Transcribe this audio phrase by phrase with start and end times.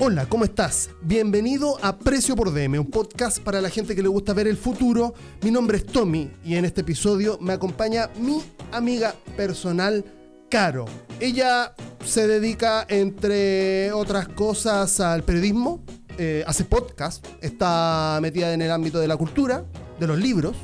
[0.00, 0.90] Hola, ¿cómo estás?
[1.02, 4.56] Bienvenido a Precio por DM, un podcast para la gente que le gusta ver el
[4.56, 5.12] futuro.
[5.42, 8.40] Mi nombre es Tommy y en este episodio me acompaña mi
[8.70, 10.04] amiga personal,
[10.48, 10.84] Caro.
[11.18, 11.74] Ella
[12.04, 15.84] se dedica, entre otras cosas, al periodismo,
[16.16, 19.64] eh, hace podcast, está metida en el ámbito de la cultura,
[19.98, 20.56] de los libros,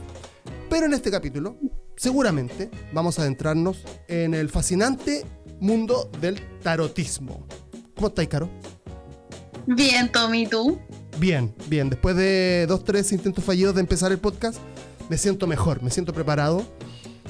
[0.71, 1.57] pero en este capítulo,
[1.97, 5.27] seguramente, vamos a adentrarnos en el fascinante
[5.59, 7.49] mundo del tarotismo.
[7.97, 8.49] ¿Cómo estáis, Caro?
[9.67, 10.79] Bien, Tommy, ¿tú?
[11.19, 11.89] Bien, bien.
[11.91, 14.59] Después de dos, tres intentos fallidos de empezar el podcast,
[15.09, 16.65] me siento mejor, me siento preparado.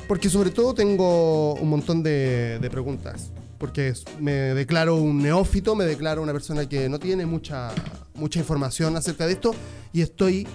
[0.08, 3.30] Porque sobre todo tengo un montón de, preguntas.
[3.58, 7.72] Porque me declaro un neófito, me declaro una persona que no tiene mucha,
[8.14, 9.54] mucha información acerca de esto.
[9.92, 10.46] Y estoy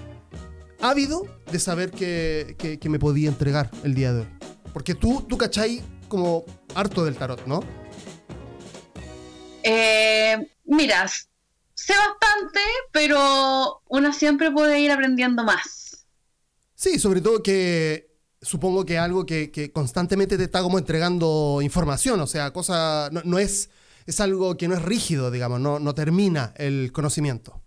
[0.82, 4.28] ávido de saber que, que, me podía entregar el día de hoy.
[4.74, 7.62] Porque tú, tú cachai como harto del tarot, ¿no?
[9.64, 11.29] Eh, miras,
[11.90, 12.60] sé bastante,
[12.92, 16.06] pero una siempre puede ir aprendiendo más.
[16.76, 18.10] Sí, sobre todo que
[18.42, 23.70] supongo que algo que, constantemente te está como entregando información, o sea, cosa, no, es,
[24.06, 27.62] es algo que no es rígido, digamos, no, no termina el conocimiento.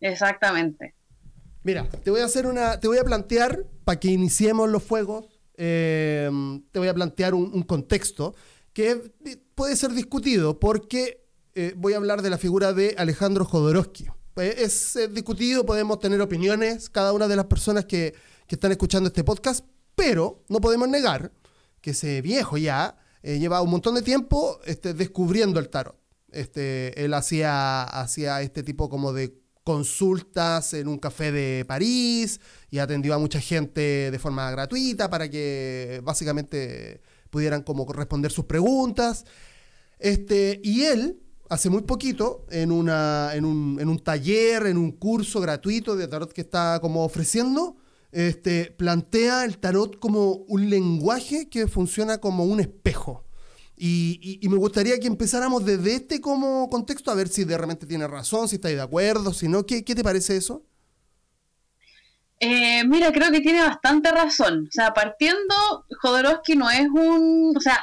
[0.00, 0.94] Exactamente.
[1.62, 5.26] Mira, te voy a hacer una, te voy a plantear, para que iniciemos los fuegos,
[5.56, 6.28] eh,
[6.72, 8.34] te voy a plantear un, un contexto
[8.72, 9.12] que
[9.54, 11.23] puede ser discutido porque
[11.54, 14.06] eh, voy a hablar de la figura de Alejandro Jodorowsky.
[14.36, 18.14] Eh, es, discutido, podemos tener opiniones, cada una de las personas que,
[18.48, 19.64] están escuchando este podcast,
[19.96, 21.32] pero no podemos negar
[21.80, 25.96] que ese viejo ya eh, lleva un montón de tiempo este, descubriendo el tarot.
[26.30, 32.38] Este, él hacía, hacía este tipo como de consultas en un café de París
[32.70, 38.44] y atendió a mucha gente de forma gratuita para que básicamente pudieran como responder sus
[38.44, 39.24] preguntas.
[39.98, 41.23] Este, y él
[41.54, 46.08] hace muy poquito en, una, en, un, en un taller, en un curso gratuito de
[46.08, 47.76] tarot que está como ofreciendo,
[48.10, 53.24] este, plantea el tarot como un lenguaje que funciona como un espejo.
[53.76, 58.06] Y, me gustaría que empezáramos desde este como contexto a ver si de repente tiene
[58.06, 60.64] razón, si estáis de acuerdo, si no, ¿qué, qué te parece eso?
[62.40, 64.66] Eh, mira, creo que tiene bastante razón.
[64.68, 65.54] O sea, partiendo,
[66.02, 67.78] Jodorowsky no es un, o sea,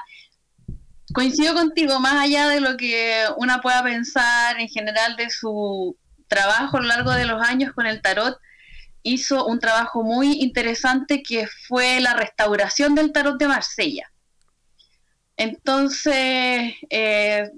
[1.14, 6.78] coincido contigo, más allá de lo que una pueda pensar en general de su trabajo
[6.78, 8.38] a lo largo de los años con el tarot,
[9.04, 14.12] hizo un trabajo muy interesante que fue la restauración del tarot de Marsella.
[15.38, 17.50] Entonces, eh,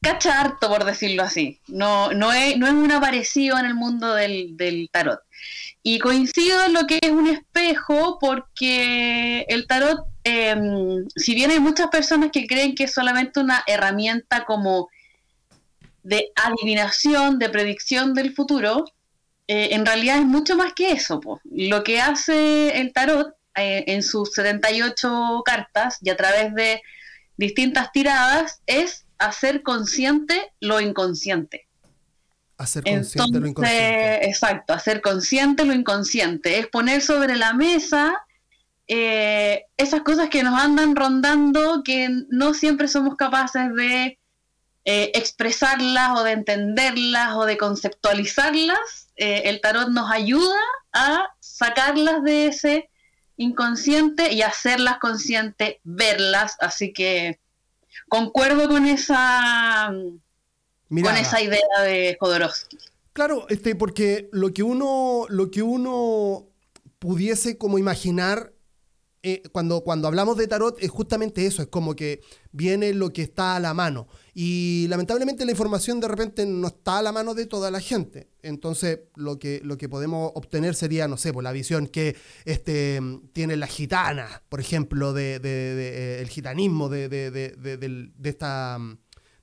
[0.00, 1.60] cacha harto, por decirlo así.
[1.68, 5.20] No, no, es, no es un aparecido en el mundo del, del tarot.
[5.82, 11.60] Y coincido en lo que es un espejo porque el tarot, em, si bien hay
[11.60, 14.88] muchas personas que creen que es solamente una herramienta como
[16.02, 18.84] de adivinación, de predicción del futuro,
[19.46, 21.20] eh, en realidad es mucho más que eso.
[21.44, 26.80] Lo que hace el tarot eh, en sus 78 cartas y a través de
[27.36, 31.66] distintas tiradas es hacer consciente lo inconsciente.
[32.58, 34.26] Hacer consciente lo inconsciente.
[34.26, 36.58] Exacto, hacer consciente lo inconsciente.
[36.58, 38.22] Es poner sobre la mesa
[38.92, 44.18] eh, esas cosas que nos andan rondando, que no siempre somos capaces de
[44.84, 49.12] eh, expresarlas o de entenderlas o de conceptualizarlas.
[49.14, 50.58] Eh, el tarot nos ayuda
[50.92, 52.90] a sacarlas de ese
[53.36, 56.56] inconsciente y hacerlas conscientes, verlas.
[56.58, 57.38] Así que
[58.08, 59.92] concuerdo con esa
[60.88, 62.76] con esa idea de Jodorowsky.
[63.12, 66.48] Claro, este, porque lo que uno, lo que uno
[66.98, 68.52] pudiese como imaginar
[69.22, 72.22] eh, cuando, cuando hablamos de tarot es justamente eso, es como que
[72.52, 74.08] viene lo que está a la mano.
[74.34, 78.30] Y lamentablemente la información de repente no está a la mano de toda la gente.
[78.42, 83.00] Entonces lo que, lo que podemos obtener sería, no sé, pues, la visión que este,
[83.32, 88.78] tiene la gitana, por ejemplo, de, eh, el gitanismo de, de esta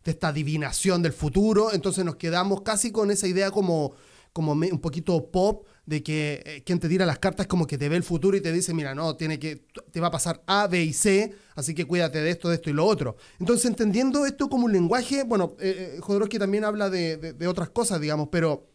[0.08, 3.94] de esta adivinación del futuro, entonces nos quedamos casi con esa idea como,
[4.32, 7.88] como un poquito pop de que eh, quien te tira las cartas como que te
[7.88, 10.68] ve el futuro y te dice, mira, no, tiene que, te va a pasar A,
[10.68, 13.16] B y C, así que cuídate de esto, de esto y lo otro.
[13.40, 17.70] Entonces, entendiendo esto como un lenguaje, bueno, eh, eh Jodorowsky también habla de, de, otras
[17.70, 18.68] cosas, digamos, pero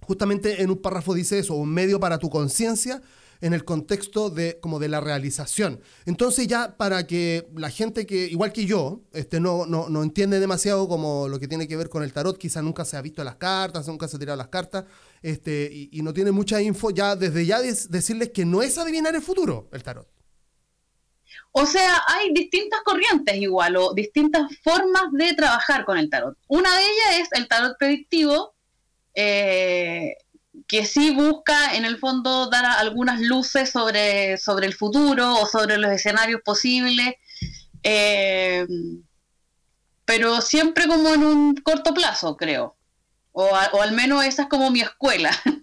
[0.00, 3.02] justamente en un párrafo dice eso, un medio para tu conciencia,
[3.42, 5.80] en el contexto de, como de la realización.
[6.06, 10.38] Entonces ya para que la gente que, igual que yo, este, no, no, no entiende
[10.38, 13.22] demasiado como lo que tiene que ver con el tarot, quizá nunca se ha visto
[13.24, 14.84] las cartas, nunca se ha tirado las cartas,
[15.22, 19.22] este, y, no tiene mucha info, ya desde ya decirles que no es adivinar el
[19.22, 20.08] futuro el tarot.
[21.50, 26.38] O sea, hay distintas corrientes igual o distintas formas de trabajar con el tarot.
[26.46, 28.54] Una de ellas es el tarot predictivo,
[29.14, 30.14] eh,
[30.72, 35.76] que sí busca en el fondo dar algunas luces sobre, sobre el futuro o sobre
[35.76, 37.16] los escenarios posibles,
[37.82, 38.66] eh,
[40.06, 42.74] pero siempre como en un corto plazo, creo.
[43.32, 45.30] O, o al menos esa es como mi escuela.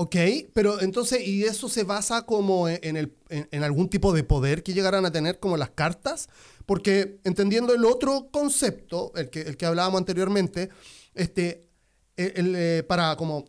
[0.00, 0.14] Ok,
[0.54, 4.72] pero entonces, ¿y eso se basa como en, el, en, algún tipo de poder que
[4.72, 6.28] llegarán a tener como las cartas?
[6.66, 10.68] Porque entendiendo el otro concepto, el que, el que hablábamos anteriormente,
[11.14, 11.68] este,
[12.16, 13.44] eh, para como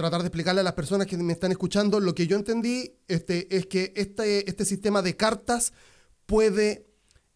[0.00, 3.54] tratar de explicarle a las personas que me están escuchando, lo que yo entendí este,
[3.54, 5.74] es que este, este sistema de cartas
[6.24, 6.86] puede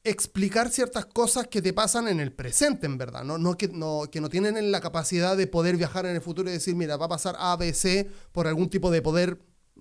[0.03, 4.05] explicar ciertas cosas que te pasan en el presente, en verdad, no, no, que, no,
[4.11, 7.07] que no tienen la capacidad de poder viajar en el futuro y decir, mira, va
[7.07, 9.39] a pasar A, B, C por algún tipo de poder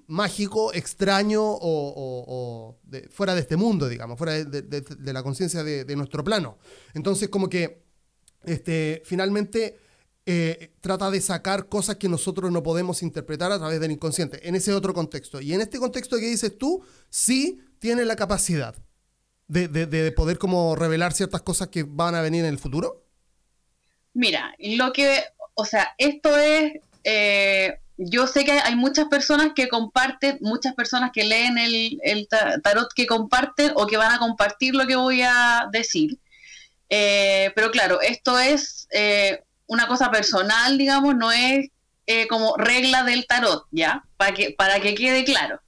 [0.07, 2.79] mágico, extraño o,
[3.11, 6.57] fuera de este mundo, digamos, fuera de, la conciencia de, nuestro plano.
[6.93, 7.83] Entonces, como que
[8.43, 9.77] este, finalmente
[10.25, 14.55] eh, trata de sacar cosas que nosotros no podemos interpretar a través del inconsciente, en
[14.55, 15.41] ese otro contexto.
[15.41, 18.75] Y en este contexto que dices tú, sí tiene la capacidad
[19.47, 23.05] de, poder como revelar ciertas cosas que van a venir en el futuro?
[24.13, 25.23] Mira, lo que,
[25.55, 26.73] o sea, esto es,
[27.03, 32.27] eh, yo sé que hay muchas personas que comparten, muchas personas que leen el,
[32.63, 36.17] tarot que comparten o que van a compartir lo que voy a decir.
[36.89, 38.87] Eh, pero claro, esto es
[39.73, 41.69] una cosa personal, digamos, no es
[42.29, 44.03] como regla del tarot, ¿ya?
[44.17, 45.61] Para que, para que quede claro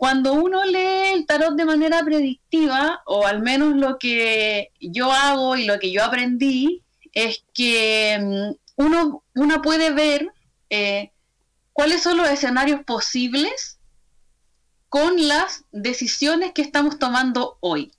[0.00, 5.58] cuando uno lee el tarot de manera predictiva, o al menos lo que yo hago
[5.58, 6.82] y lo que yo aprendí,
[7.12, 10.26] es que mm, uno, uno puede ver
[10.70, 11.12] eh,
[11.74, 13.78] cuáles son los escenarios posibles
[14.88, 17.92] con las decisiones que estamos tomando hoy.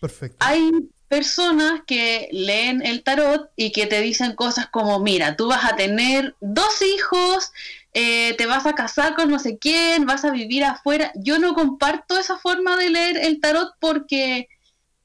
[0.00, 0.38] Perfecto.
[0.40, 0.72] Hay
[1.10, 5.74] personas que leen el tarot y que te dicen cosas como, mira, tú vas a
[5.74, 7.52] tener dos hijos
[7.92, 11.12] eh, te vas a casar con no sé quién, vas a vivir afuera.
[11.16, 14.48] Yo no comparto esa forma de leer el tarot porque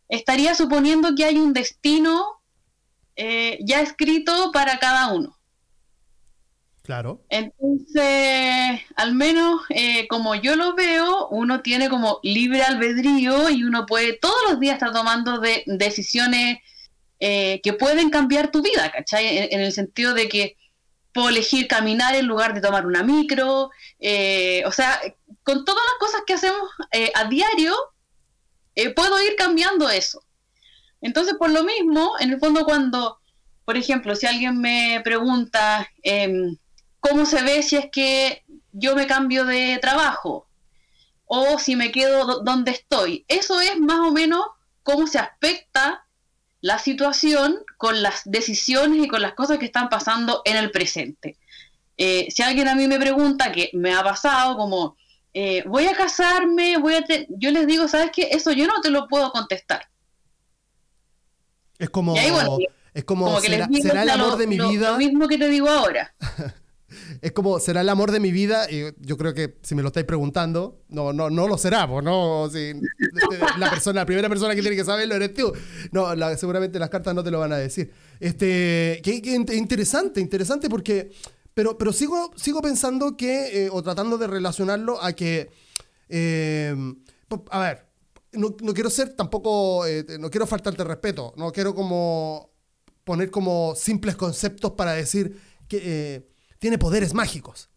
[0.08, 2.24] estaría suponiendo que hay un destino
[3.16, 5.36] eh, ya escrito para cada uno.
[6.86, 7.22] Claro.
[7.30, 13.86] Entonces, al menos eh, como yo lo veo, uno tiene como libre albedrío y uno
[13.86, 16.60] puede todos los días estar tomando de, decisiones
[17.18, 19.52] que pueden cambiar tu vida, ¿cachai?
[19.52, 20.58] en, el sentido de que
[21.16, 25.00] puedo elegir caminar en lugar de tomar una micro, eh, o sea,
[25.44, 27.74] con todas las cosas que hacemos eh, a diario,
[28.76, 30.22] eh, puedo ir cambiando eso.
[31.00, 33.18] Entonces, por lo mismo, en el fondo cuando,
[33.64, 36.58] por ejemplo, si alguien me pregunta em,
[37.08, 40.48] cómo se ve si es que yo me cambio de trabajo
[41.26, 44.44] o si me quedo donde estoy, eso es más o menos
[44.84, 46.06] cómo se aspecta
[46.62, 51.38] la situación con las decisiones y con las cosas que están pasando en el presente.
[51.98, 54.98] Eh, si alguien a mí me pregunta, que me ha pasado como,
[55.34, 58.30] eh, voy a casarme, voy a yo les digo, ¿sabes qué?
[58.32, 59.88] Eso yo no te lo puedo contestar.
[61.78, 62.16] Es como,
[62.94, 63.68] es como, será,
[64.04, 64.92] el amor de mi vida.
[64.92, 66.16] Lo mismo que te digo ahora.
[67.22, 68.70] es como, ¿será el amor de mi vida?
[68.70, 72.04] Y yo creo que si me lo estáis preguntando, no, no, no lo será, pues,
[72.04, 72.50] ¿no?
[73.58, 75.52] la, persona, la primera persona que tiene que saberlo eres tú.
[75.92, 77.92] No, seguramente las cartas no te lo van a decir.
[78.20, 79.22] Este, qué,
[79.54, 81.12] interesante, interesante porque...
[81.54, 85.50] Pero, pero sigo, sigo pensando que, eh, o tratando de relacionarlo a que,
[86.10, 86.76] eh,
[87.50, 87.86] a ver,
[88.34, 92.52] no, quiero ser tampoco, eh, no quiero faltarte respeto, no quiero como
[93.06, 95.40] poner como simples conceptos para decir
[95.70, 96.28] que
[96.66, 97.70] tiene poderes mágicos.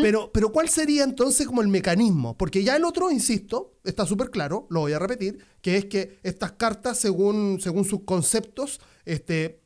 [0.00, 2.34] pero, pero ¿cuál sería entonces como el mecanismo?
[2.34, 6.18] Porque ya el otro, insisto, está súper claro, lo voy a repetir, que es que
[6.22, 9.60] estas cartas, según, según sus conceptos, este,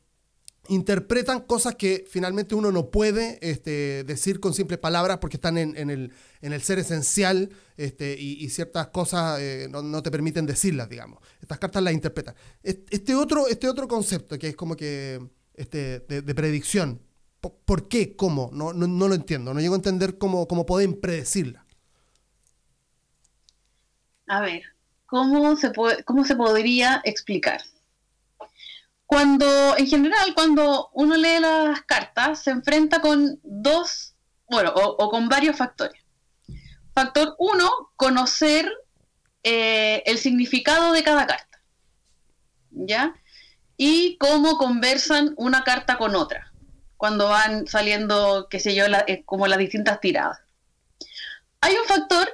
[0.67, 5.89] interpretan cosas que finalmente uno no puede este, decir con simples palabras porque están en,
[5.89, 6.11] el,
[6.41, 11.19] en el, ser esencial este, y, ciertas cosas eh, no, te permiten decirlas, digamos.
[11.39, 12.35] Estas cartas las interpretan.
[12.63, 16.99] Este otro, este otro concepto que es como que este, de predicción,
[17.49, 18.15] ¿Por qué?
[18.15, 18.49] ¿Cómo?
[18.53, 19.53] No, no, lo entiendo.
[19.53, 21.65] No llego a entender cómo, cómo pueden predecirla.
[24.27, 24.63] A ver,
[25.05, 27.61] ¿cómo se, puede, ¿cómo se podría explicar?
[29.05, 34.15] Cuando, en general, cuando uno lee las cartas, se enfrenta con dos,
[34.49, 36.01] bueno, o, con varios factores.
[36.93, 38.71] Factor uno, conocer
[39.43, 41.61] eh, el significado de cada carta.
[42.71, 43.13] ¿Ya?
[43.77, 46.54] Y cómo conversan una carta con otra
[46.97, 50.39] cuando van saliendo, qué sé yo, eh, como las distintas tiradas.
[51.61, 52.27] Hay un factor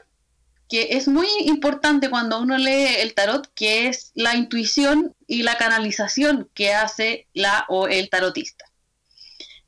[0.69, 5.57] que es muy importante cuando uno lee el tarot, que es la intuición y la
[5.57, 8.65] canalización que hace la o el tarotista.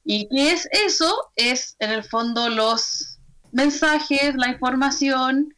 [0.05, 1.31] ¿Y qué es eso?
[1.35, 3.19] Es en el fondo los
[3.51, 5.53] mensajes, la información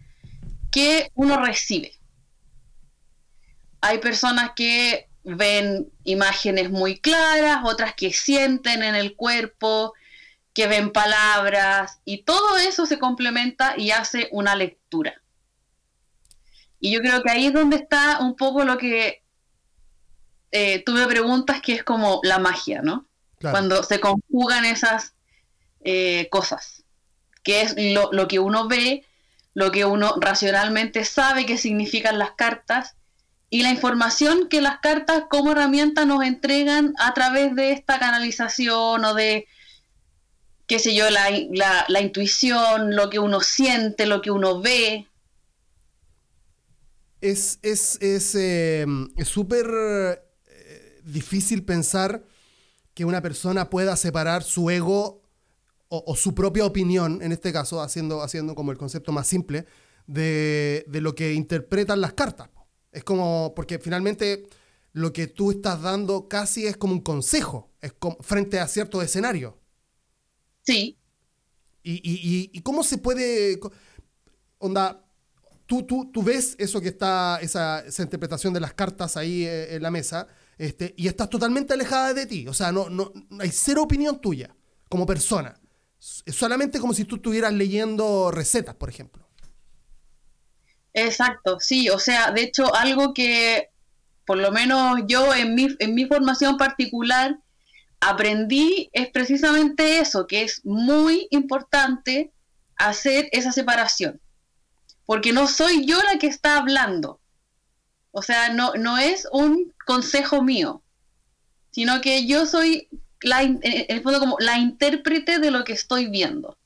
[0.71, 1.93] que uno recibe.
[3.81, 9.93] Hay personas que ven imágenes muy claras, otras que sienten en el cuerpo,
[10.53, 15.21] que ven palabras, y todo eso se complementa y hace una lectura.
[16.79, 19.23] Y yo creo que ahí es donde está un poco lo que
[20.51, 23.07] eh, tú me preguntas, que es como la magia, ¿no?
[23.41, 25.13] Cuando se conjugan esas
[25.83, 26.83] eh, cosas,
[27.43, 29.05] que es lo, lo que uno ve,
[29.53, 32.95] lo que uno racionalmente sabe que significan las cartas
[33.55, 39.05] y la información que las cartas como herramienta nos entregan a través de esta canalización
[39.05, 39.47] o de,
[40.67, 41.29] qué sé yo, la,
[41.87, 45.07] la, intuición, lo que uno siente, lo que uno ve
[47.21, 49.67] es em, súper
[50.47, 52.25] eh, difícil pensar
[52.93, 55.21] que una persona pueda separar su ego
[55.87, 59.65] o, su propia opinión, en este caso, haciendo, haciendo como el concepto más simple,
[60.07, 62.49] de, lo que interpretan las cartas.
[62.95, 64.47] Es como, porque finalmente
[64.93, 69.01] lo que tú estás dando casi es como un consejo, es como, frente a cierto
[69.01, 69.59] escenario.
[70.63, 70.97] Sí.
[71.83, 73.59] Y, y cómo se puede,
[74.57, 75.05] onda,
[75.65, 79.81] tú, tú, tú ves eso que está, esa, interpretación de las cartas ahí eh, en
[79.81, 82.47] la mesa, este, y estás totalmente alejada de ti.
[82.47, 84.55] O sea, no, no, hay cero opinión tuya
[84.89, 85.59] como persona.
[85.99, 89.24] Es solamente como si tú estuvieras leyendo recetas, por ejemplo.
[90.95, 91.89] Exacto, sí.
[91.89, 93.69] O sea, de hecho, algo que
[94.25, 97.37] por lo menos yo en mi, en mi formación particular
[97.99, 102.31] aprendí es precisamente eso, que es muy importante
[102.77, 104.19] hacer esa separación
[105.05, 107.19] porque no soy yo la que está hablando.
[108.11, 110.81] O sea, no, no es un consejo mío,
[111.71, 112.87] sino que yo soy
[113.21, 116.57] la, el como la intérprete de lo que estoy viendo.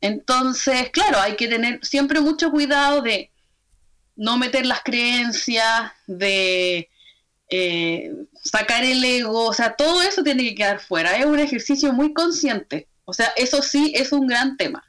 [0.00, 3.30] Entonces, claro, hay que tener siempre mucho cuidado de
[4.16, 6.88] no meter las creencias, de
[7.48, 11.16] eh, sacar el ego, o sea, todo eso tiene que quedar fuera.
[11.16, 12.88] Es un ejercicio muy consciente.
[13.04, 14.84] O sea, eso sí es un gran tema.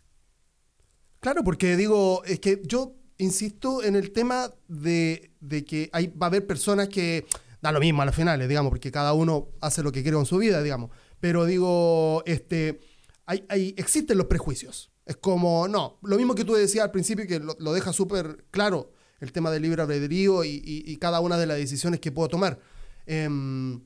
[1.20, 5.32] Claro, porque digo, es que yo insisto en el tema de,
[5.68, 7.26] que hay, va a haber personas que
[7.62, 10.26] da lo mismo a las finales, digamos, porque cada uno hace lo que quiere con
[10.26, 10.92] su vida, digamos.
[11.20, 12.80] Pero digo, este,
[13.26, 14.91] hay, hay, existen los prejuicios.
[15.06, 18.92] Es como, no, lo mismo que tú decías al principio, que lo, deja súper claro
[19.20, 22.60] el tema del libre albedrío y, cada una de las decisiones que puedo tomar.
[23.06, 23.82] Em,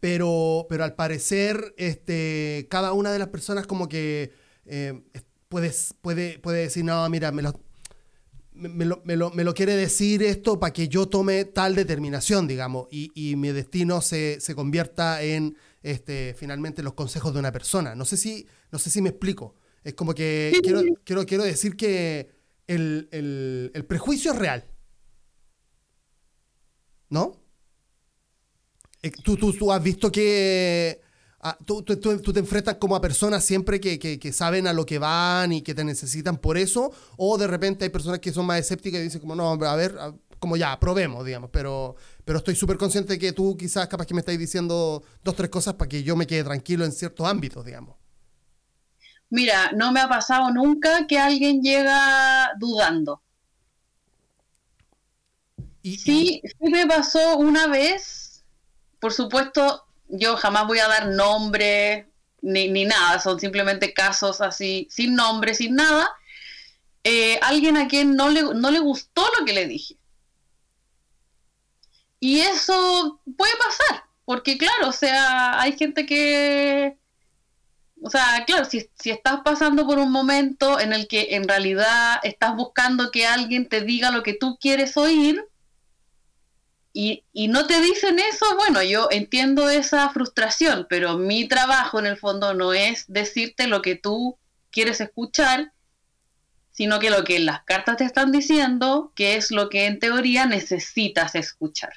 [0.00, 4.32] pero, pero al parecer, este, cada una de las personas como que
[4.66, 5.02] eh,
[5.48, 7.60] puede, puede decir, no, mira, me lo,
[8.54, 8.84] me,
[9.16, 13.36] lo, me, lo, quiere decir esto para que yo tome tal determinación, digamos, y, y
[13.36, 17.94] mi destino se, se, convierta en este, finalmente los consejos de una persona.
[17.94, 19.56] No sé si, no sé si me explico.
[19.84, 22.30] Es como que quiero, quiero, quiero decir que
[22.66, 24.64] el, el, el prejuicio es real.
[27.10, 27.40] ¿No?
[29.02, 31.04] Eh, ¿Tú, tú, tú has visto que
[31.46, 35.60] Ah, tú, te enfrentas como a personas siempre que, saben a lo que van y
[35.60, 39.04] que te necesitan por eso, o de repente hay personas que son más escépticas y
[39.04, 39.94] dicen como, no, a ver,
[40.38, 44.20] como ya, probemos, digamos, pero, pero estoy súper consciente que tú quizás capaz que me
[44.20, 47.96] estáis diciendo dos, tres cosas para que yo me quede tranquilo en ciertos ámbitos, digamos.
[49.34, 53.20] Mira, no me ha pasado nunca que alguien llega dudando.
[55.82, 58.44] Y, sí, sí me pasó una vez,
[59.00, 62.12] por supuesto, yo jamás voy a dar nombre
[62.42, 66.08] ni, ni nada, son simplemente casos así, sin nombre, sin nada.
[67.02, 69.96] Eh, alguien a quien no le, no le gustó lo que le dije.
[72.20, 76.96] Y eso puede pasar, porque claro, o sea, hay gente que,
[78.04, 82.54] o sea, claro, si, estás pasando por un momento en el que en realidad estás
[82.54, 85.42] buscando que alguien te diga lo que tú quieres oír,
[86.92, 92.18] y, no te dicen eso, bueno, yo entiendo esa frustración, pero mi trabajo en el
[92.18, 94.36] fondo no es decirte lo que tú
[94.70, 95.72] quieres escuchar,
[96.72, 100.44] sino que lo que las cartas te están diciendo, que es lo que en teoría
[100.44, 101.94] necesitas escuchar.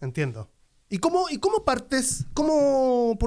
[0.00, 0.51] Entiendo.
[0.92, 2.26] ¿Y cómo, y cómo partes?
[2.34, 3.18] Cómo,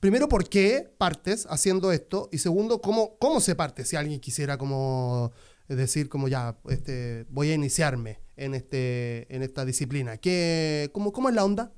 [0.00, 2.28] primero, ¿por qué partes haciendo esto?
[2.32, 5.30] Y segundo, ¿cómo, cómo se parte si alguien quisiera como
[5.68, 8.26] decir, como ya, este, voy a iniciarme?
[8.36, 10.18] en, este, en esta disciplina.
[10.18, 11.72] ¿Qué, cómo, ¿Cómo es la onda?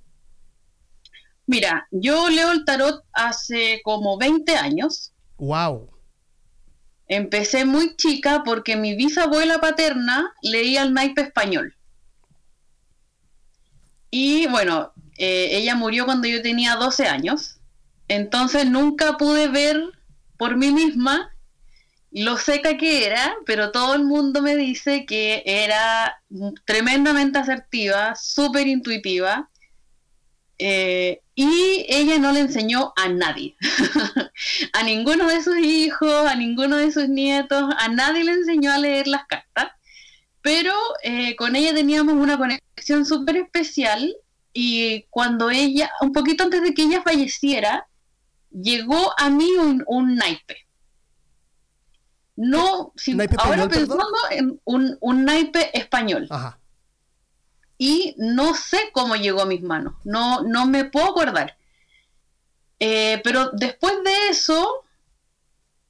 [1.47, 5.13] Mira, yo leo el tarot hace como 20 años.
[5.39, 5.91] ¡Wow!
[7.07, 11.75] Empecé muy chica porque mi bisabuela paterna leía el naipe español.
[14.11, 17.57] Y bueno, eh, ella murió cuando yo tenía 12 años.
[18.09, 19.83] Entonces nunca pude ver
[20.39, 21.33] por mí misma
[22.11, 26.23] lo seca que era, pero todo el mundo me dice que era
[26.65, 29.49] tremendamente asertiva, súper intuitiva.
[30.61, 33.55] Eh, y ella no le enseñó a nadie,
[34.73, 38.79] a ninguno de sus hijos, a ninguno de sus nietos, a nadie le enseñó a
[38.79, 39.69] leer las cartas,
[40.43, 44.13] pero eh, con ella teníamos una conexión súper especial
[44.61, 47.87] y cuando ella, un poquito antes de que ella falleciera,
[48.51, 49.49] llegó a mí
[49.87, 50.67] un, naipe.
[52.37, 52.93] No,
[53.39, 56.27] ahora pensando en un, un, naipe español.
[56.31, 56.59] Ajá
[57.79, 61.57] y no sé cómo llegó a mis manos, no, no me puedo acordar.
[62.81, 64.85] Eh, pero después de eso,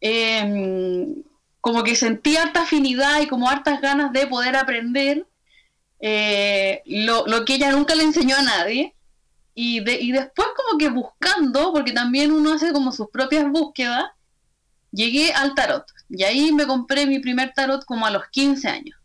[0.01, 1.23] em,
[1.61, 5.27] como que sentí harta afinidad y como hartas ganas de poder aprender
[6.01, 8.95] eh, lo, que ella nunca le enseñó a nadie.
[9.55, 14.05] Y, y después como que buscando, porque también uno hace como sus propias búsquedas,
[14.93, 15.85] llegué al tarot.
[16.09, 18.99] Y ahí me compré mi primer tarot como a los 15 años.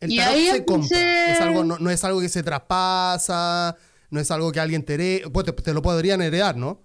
[0.00, 1.32] El tarot se compra.
[1.32, 3.76] Es algo, no, es algo que se traspasa,
[4.10, 6.82] no es algo que alguien te Pues te, lo podrían heredar, ¿no?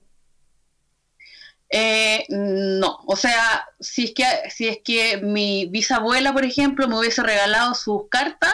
[1.78, 6.98] Eh, no, o sea, si es, que, si es que mi bisabuela, por ejemplo, me
[6.98, 8.54] hubiese regalado sus cartas,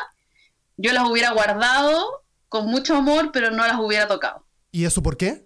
[0.75, 4.47] yo las hubiera guardado con mucho amor, pero no las hubiera tocado.
[4.71, 5.45] ¿Y eso por qué?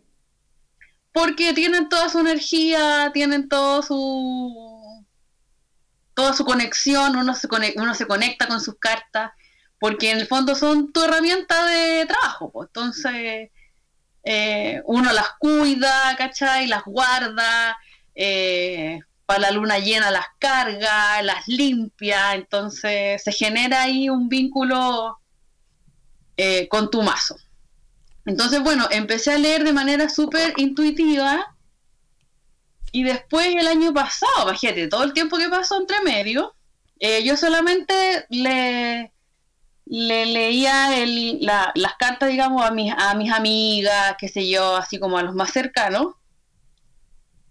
[1.12, 5.06] Porque tienen toda su energía, tienen todo su
[6.14, 9.32] toda su conexión, uno se, conecta, uno se conecta con sus cartas,
[9.80, 12.70] porque en el fondo son tu herramienta de trabajo, pues.
[12.70, 13.50] entonces
[14.28, 16.66] eh, uno las cuida, ¿cachai?
[16.66, 17.78] Las guarda,
[18.16, 25.20] eh, para la luna llena las carga, las limpia, entonces se genera ahí un vínculo
[26.38, 27.38] eh, con tu mazo.
[28.26, 31.56] Entonces, bueno, empecé a leer de manera súper intuitiva
[32.92, 36.56] y después el año pasado, imagínate, todo el tiempo que pasó entre medio,
[37.24, 39.12] yo solamente le,
[39.86, 40.90] le leía
[41.76, 45.36] las cartas, digamos, a mis, a mis amigas, qué sé yo, así como a los
[45.36, 46.16] más cercanos.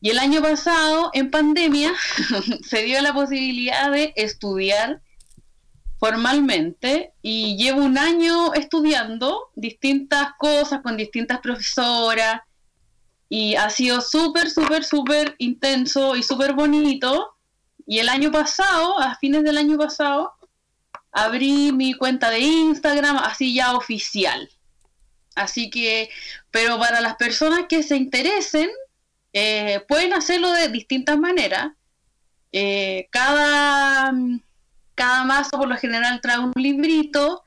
[0.01, 1.93] Y el año pasado, en pandemia,
[2.63, 5.01] se dio la posibilidad de estudiar
[5.99, 12.43] formalmente y llevo un año estudiando distintas cosas con distintas profesoras
[13.31, 17.37] y ha sido súper, súper, súper intenso y súper bonito.
[17.87, 20.34] Y el año pasado, a fines del año pasado,
[21.15, 24.51] abrí mi cuenta de Instagram así ya oficial.
[25.37, 26.11] Así que,
[26.51, 28.69] pero para las personas que se interesen,
[29.33, 31.69] eh, pueden hacerlo de distintas maneras.
[32.53, 34.13] Eh, cada,
[34.95, 37.45] cada mazo por lo general trae un librito,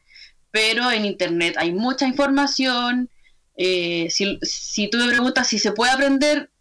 [0.52, 3.10] pero en internet hay mucha información,
[3.56, 6.52] eh, si, tú me preguntas si se puede aprender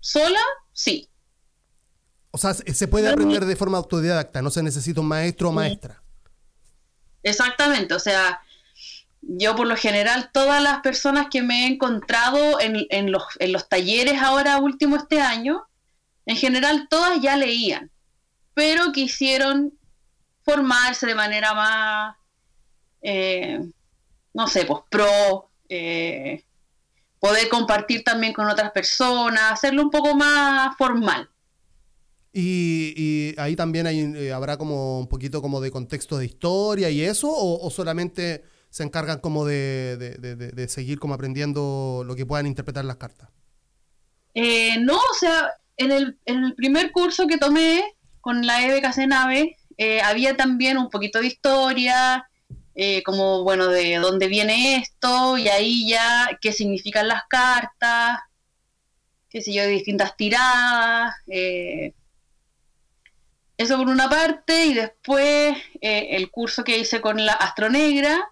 [0.00, 0.40] sola,
[0.72, 1.08] sí.
[2.30, 6.01] O sea, se puede aprender de forma autodidacta, no se necesita un maestro o maestra.
[7.22, 8.40] Exactamente, o sea,
[9.22, 13.68] yo por lo general, todas las personas que me he encontrado en, los, en los
[13.68, 15.66] talleres ahora último este año,
[16.26, 17.90] en general todas ya leían,
[18.54, 19.72] pero quisieron
[20.44, 22.16] formarse de manera más,
[23.00, 23.60] eh,
[24.34, 26.44] no sé, pues pro, eh,
[27.20, 31.28] poder compartir también con otras personas, hacerlo un poco más formal.
[32.32, 37.02] Y, ahí también hay, eh, habrá como un poquito como de contexto de historia y
[37.02, 42.96] eso, o, solamente se encargan como de, seguir como aprendiendo lo que puedan interpretar las
[42.96, 43.28] cartas.
[44.34, 47.84] Eh, no, o sea, en el, en el, primer curso que tomé
[48.22, 49.56] con la Eve Casenave,
[50.04, 52.26] había también un poquito de historia,
[52.74, 58.20] eh, como, bueno, de dónde viene esto, y ahí ya qué significan las cartas,
[59.28, 61.14] qué sé yo, de distintas tiradas.
[61.26, 61.92] Eh,
[63.62, 68.28] eso por una parte, y después eh, el curso que hice con la Astronegra,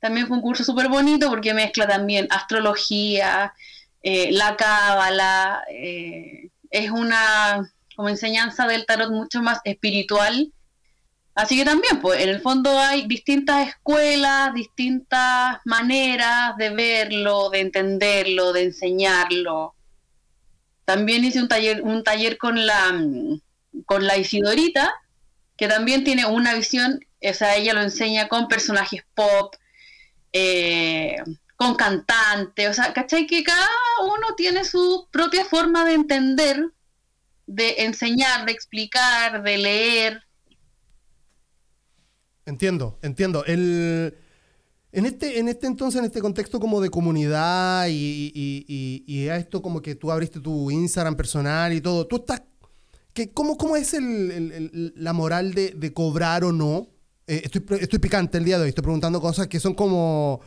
[0.00, 3.54] también fue un curso súper bonito porque mezcla también astrología,
[4.02, 10.52] la cábala, es una como enseñanza del tarot mucho más espiritual
[11.36, 17.60] Así que también, pues, en el fondo hay distintas escuelas, distintas maneras de verlo, de
[17.60, 19.74] entenderlo, de enseñarlo.
[20.86, 22.90] También hice un taller, un taller con la
[23.84, 24.92] con la Isidorita,
[25.56, 29.54] que también tiene una visión, o sea, ella lo enseña con personajes pop,
[30.32, 31.16] eh,
[31.56, 33.26] con cantantes, o sea, ¿cachai?
[33.26, 33.68] Que cada
[34.04, 36.70] uno tiene su propia forma de entender
[37.46, 40.22] de enseñar, de explicar, de leer.
[42.44, 43.44] Entiendo, entiendo.
[43.44, 44.16] El,
[44.92, 49.36] en, este, en este entonces, en este contexto como de comunidad y, y, y, a
[49.36, 52.42] esto como que tú abriste tu Instagram personal y todo, ¿tú estás...
[53.16, 56.90] Que, ¿cómo, ¿Cómo es el, la moral de, cobrar o no?
[57.26, 60.42] Eh, estoy, picante el día de hoy, estoy preguntando cosas que son como,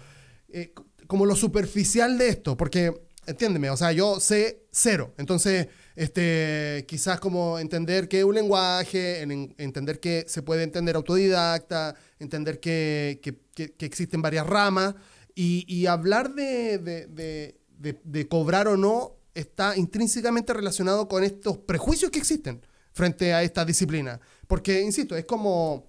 [0.50, 0.72] eh,
[1.08, 2.94] como lo superficial de esto, porque
[3.26, 5.16] entiéndeme, o sea, yo sé cero.
[5.18, 12.60] Entonces, este, quizás como entender que un lenguaje, entender que se puede entender autodidacta, entender
[12.60, 13.20] que,
[13.80, 14.94] existen varias ramas
[15.34, 17.56] y, hablar de,
[18.30, 24.20] cobrar o no está intrínsecamente relacionado con estos prejuicios que existen frente a esta disciplina.
[24.48, 25.88] Porque, insisto, es como,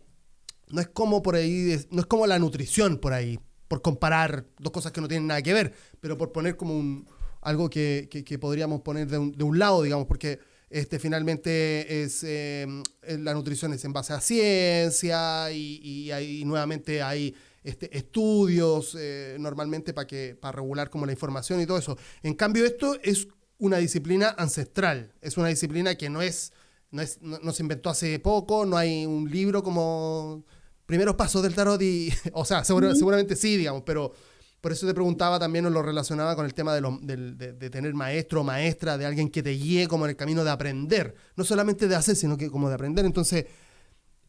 [0.69, 4.73] no es como por ahí, no es como la nutrición por ahí, por comparar dos
[4.73, 7.07] cosas que no tienen nada que ver, pero por poner como un,
[7.41, 12.23] algo que, que, podríamos poner de un, de un, lado, digamos, porque este, finalmente es,
[12.23, 17.35] em, la nutrición es en base a ciencia y, y, nuevamente hay
[17.65, 20.07] este, estudios eh, normalmente para
[20.41, 21.97] para regular como la información y todo eso.
[22.23, 23.29] En cambio, esto es
[23.61, 26.53] una disciplina ancestral, es una disciplina que no es,
[26.91, 30.45] no, es, no, se inventó hace poco, no hay un libro como
[30.87, 34.13] primeros pasos del tarot y, o sea, seguramente sí, digamos, pero
[34.61, 38.43] por eso te preguntaba también o lo relacionaba con el tema de, de, tener maestro
[38.43, 41.15] o maestra, de alguien que te guíe como en el camino de aprender.
[41.35, 43.07] No solamente de hacer, sino que como de aprender.
[43.07, 43.47] Entonces,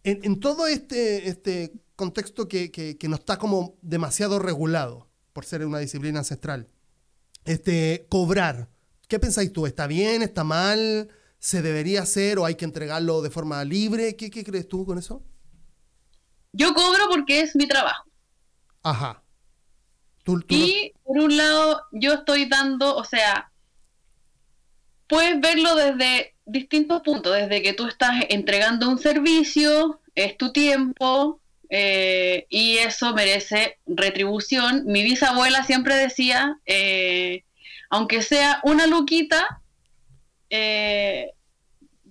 [0.03, 5.79] en, todo este, este contexto que, que, no está como demasiado regulado por ser una
[5.79, 6.69] disciplina ancestral,
[7.45, 8.69] este, cobrar,
[9.11, 9.67] ¿qué pensáis tú?
[9.67, 10.23] ¿Está bien?
[10.23, 11.09] ¿Está mal?
[11.37, 14.15] ¿Se debería hacer o hay que entregarlo de forma libre?
[14.15, 15.23] ¿Qué, qué crees tú con eso?
[16.51, 18.09] Yo cobro porque es mi trabajo.
[18.81, 19.21] Ajá
[20.49, 23.51] y por un lado, yo estoy dando, o sea,
[25.07, 31.41] puedes verlo desde distintos puntos, desde que tú estás entregando un servicio, es tu tiempo,
[31.69, 34.83] eh, y eso merece retribución.
[34.85, 37.43] Mi bisabuela siempre decía, eh,
[37.91, 39.61] aunque sea una luquita,
[40.49, 41.31] eh,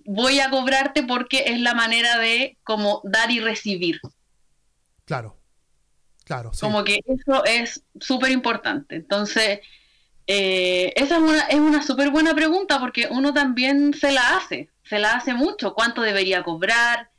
[0.05, 4.01] voy a cobrarte porque es la manera de como dar y recibir.
[5.05, 5.41] Claro.
[6.61, 8.95] Como que eso es súper importante.
[8.95, 9.61] Entonces,
[10.27, 14.69] eh, esa es una, es una súper buena pregunta porque uno también se la hace,
[14.85, 15.75] se la hace mucho.
[15.75, 17.11] ¿Cuánto debería cobrar?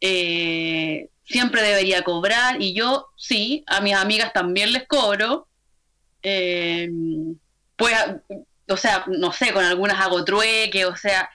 [0.00, 2.60] Eh, siempre debería cobrar.
[2.60, 5.46] Y yo, sí, a mis amigas también les cobro.
[6.22, 6.90] Eh,
[7.78, 7.94] pues,
[8.68, 11.30] o sea, no sé, con algunas hago trueque, o sea,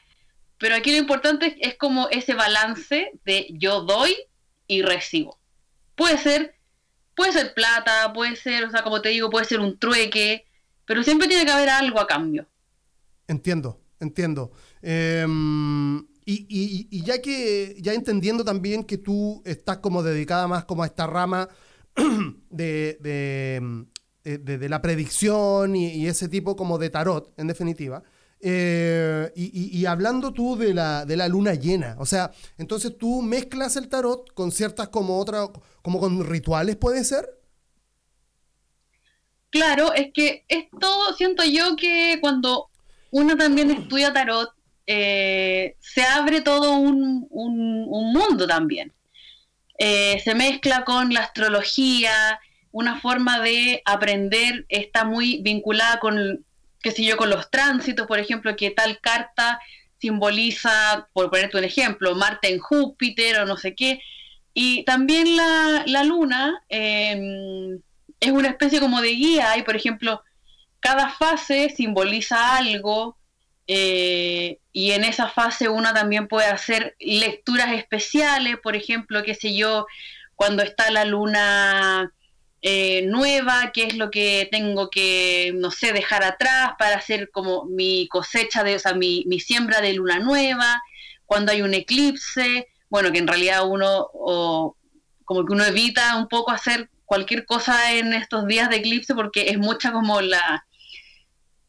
[0.59, 4.15] pero aquí lo importante es como ese balance de yo doy
[4.67, 5.39] y recibo.
[5.95, 6.55] Puede ser
[7.15, 10.45] Puede ser plata, puede ser, o sea, como te digo, puede ser un trueque,
[10.85, 12.47] pero siempre tiene que haber algo a cambio.
[13.27, 14.51] Entiendo, entiendo.
[14.81, 20.87] Em, y, ya que, ya entendiendo también que tú estás como dedicada más como a
[20.87, 21.47] esta rama
[22.49, 23.85] de, de,
[24.23, 28.03] la predicción y, ese tipo como de tarot, en definitiva,
[28.39, 33.75] eh, y, hablando tú de la, de la luna llena, o sea, entonces tú mezclas
[33.75, 35.49] el tarot con ciertas como otras,
[35.81, 37.29] como con rituales, ¿puede ser?
[39.49, 42.69] Claro, es que es todo, siento yo que cuando
[43.11, 44.49] uno también estudia tarot,
[44.87, 48.91] eh, se abre todo un, mundo también.
[49.77, 52.39] Eh, se mezcla con la astrología,
[52.73, 56.43] una forma de aprender está muy vinculada con
[56.81, 59.59] qué sé yo, con los tránsitos, por ejemplo, que tal carta
[59.99, 64.01] simboliza, por ponerte un ejemplo, Marte en Júpiter o no sé qué.
[64.53, 67.79] Y también la, la luna em,
[68.19, 70.21] es una especie como de guía, y por ejemplo,
[70.81, 73.17] cada fase simboliza algo,
[73.67, 79.55] eh, y en esa fase uno también puede hacer lecturas especiales, por ejemplo, qué sé
[79.55, 79.87] yo,
[80.35, 82.11] cuando está la luna
[82.65, 87.65] eh, nueva, qué es lo que tengo que, no sé, dejar atrás para hacer como
[87.65, 90.81] mi cosecha, de, o sea, mi, siembra de luna nueva,
[91.25, 94.07] cuando hay un eclipse, bueno, que en realidad uno,
[95.25, 99.49] como que uno evita un poco hacer cualquier cosa en estos días de eclipse porque
[99.49, 100.65] es mucha como la,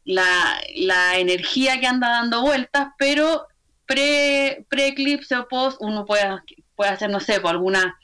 [0.05, 3.47] la, la energía que anda dando vueltas, pero
[3.85, 6.23] pre, pre eclipse o post uno puede,
[6.73, 7.99] puede hacer, no sé, por pues, alguna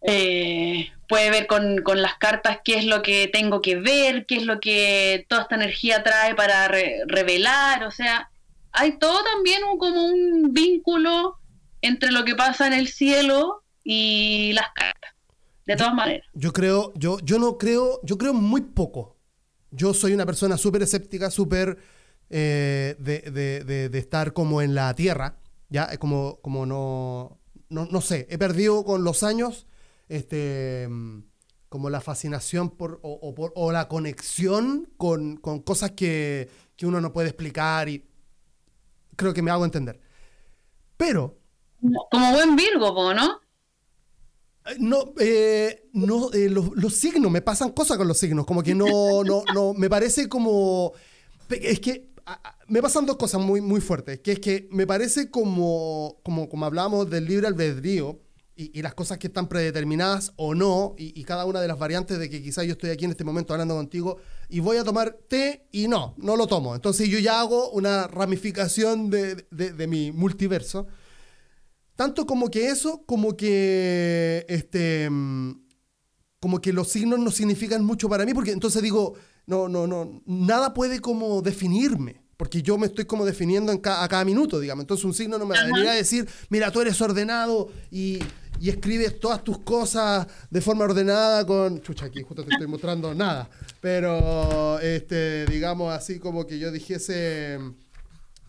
[0.00, 4.44] eh, puede ver con, las cartas qué es lo que tengo que ver, qué es
[4.44, 8.30] lo que toda esta energía trae para revelar, o sea,
[8.72, 11.38] hay todo también como un vínculo
[11.80, 15.12] entre lo que pasa en el cielo y las cartas,
[15.66, 16.26] de todas maneras.
[16.34, 19.16] Yo creo, yo, yo no creo, yo creo muy poco.
[19.70, 21.78] Yo soy una persona súper escéptica, súper
[22.30, 25.36] eh, de, estar como en la tierra,
[25.70, 25.84] ¿ya?
[25.84, 27.38] Es como, como no,
[27.70, 29.66] no, sé, he perdido con los años
[30.08, 30.88] este,
[31.68, 37.88] como la fascinación por, o, la conexión con, cosas que, que, uno no puede explicar
[37.88, 38.04] y
[39.16, 40.00] creo que me hago entender.
[40.96, 41.38] Pero...
[42.10, 43.40] Como buen Virgo, ¿no?
[44.78, 49.22] No, eh, no eh, los, signos, me pasan cosas con los signos, como que no,
[49.24, 50.92] no, no, me parece como...
[51.48, 52.08] Es que
[52.66, 56.66] me pasan dos cosas muy, muy fuertes, que es que me parece como, como, como
[56.66, 58.20] hablábamos del libre albedrío
[58.58, 62.28] y, las cosas que están predeterminadas o no, y, cada una de las variantes de
[62.28, 64.18] que quizás yo estoy aquí en este momento hablando contigo
[64.48, 66.74] y voy a tomar té y no, no lo tomo.
[66.74, 70.86] Entonces yo ya hago una ramificación de, de, de mi multiverso
[71.98, 75.10] tanto como que eso, como que este
[76.38, 79.14] como que los signos no significan mucho para mí, porque entonces digo,
[79.46, 84.06] no, no, no, nada puede como definirme, porque yo me estoy como definiendo en a
[84.06, 84.84] cada minuto, digamos.
[84.84, 88.20] Entonces un signo no me va a venir a decir, mira, tú eres ordenado y,
[88.60, 91.80] y, escribes todas tus cosas de forma ordenada con...
[91.82, 93.48] Chucha, aquí justo te estoy mostrando nada,
[93.80, 97.58] pero, este, digamos así como que yo dijese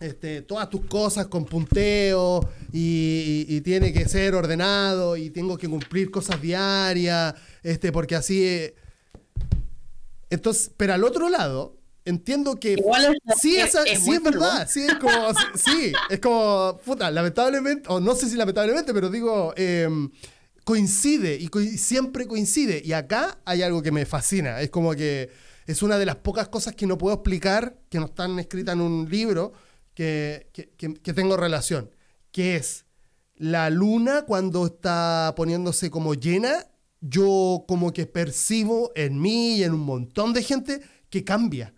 [0.00, 2.40] este, todas tus cosas con punteo
[2.72, 8.46] y, tiene que ser ordenado y tengo que cumplir cosas diarias, este, porque así...
[8.46, 8.74] Eh,
[10.30, 12.76] entonces, pero al otro lado, entiendo que
[13.40, 15.12] sí, es, sí es verdad, sí es como,
[15.54, 20.10] sí, es como, puta, lamentablemente, o no sé si lamentablemente, pero digo, em,
[20.64, 22.82] coincide y siempre coincide.
[22.84, 25.30] Y acá hay algo que me fascina, es como que
[25.66, 28.80] es una de las pocas cosas que no puedo explicar, que no están escritas en
[28.80, 29.52] un libro,
[29.94, 30.50] que,
[31.14, 31.90] tengo relación,
[32.32, 32.86] que es
[33.36, 36.66] la luna cuando está poniéndose como llena,
[37.00, 41.74] yo como que percibo en mí y en un montón de gente que cambia.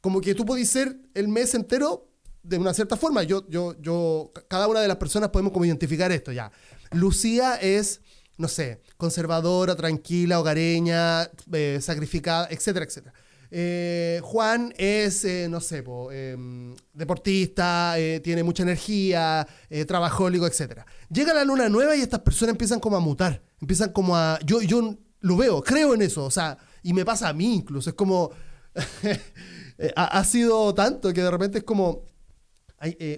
[0.00, 2.08] Como que tú puedes ser el mes entero
[2.42, 3.22] de una cierta forma.
[3.22, 6.50] Yo, yo, yo, cada una de las personas podemos como identificar esto ya.
[6.92, 8.00] Lucía es,
[8.38, 13.14] no sé, conservadora, tranquila, hogareña, eh, sacrificada, etcétera, etcétera.
[13.52, 19.46] Eh, Juan es, eh, no sé, em, deportista, eh, tiene mucha energía,
[19.86, 20.82] trabajólico, etc.
[21.10, 24.38] Llega la luna nueva y estas personas empiezan como a mutar, empiezan como a...
[24.44, 27.90] Yo, yo lo veo, creo en eso, o sea, y me pasa a mí incluso,
[27.90, 28.30] es como...
[29.96, 32.04] ha, sido tanto que de repente es como...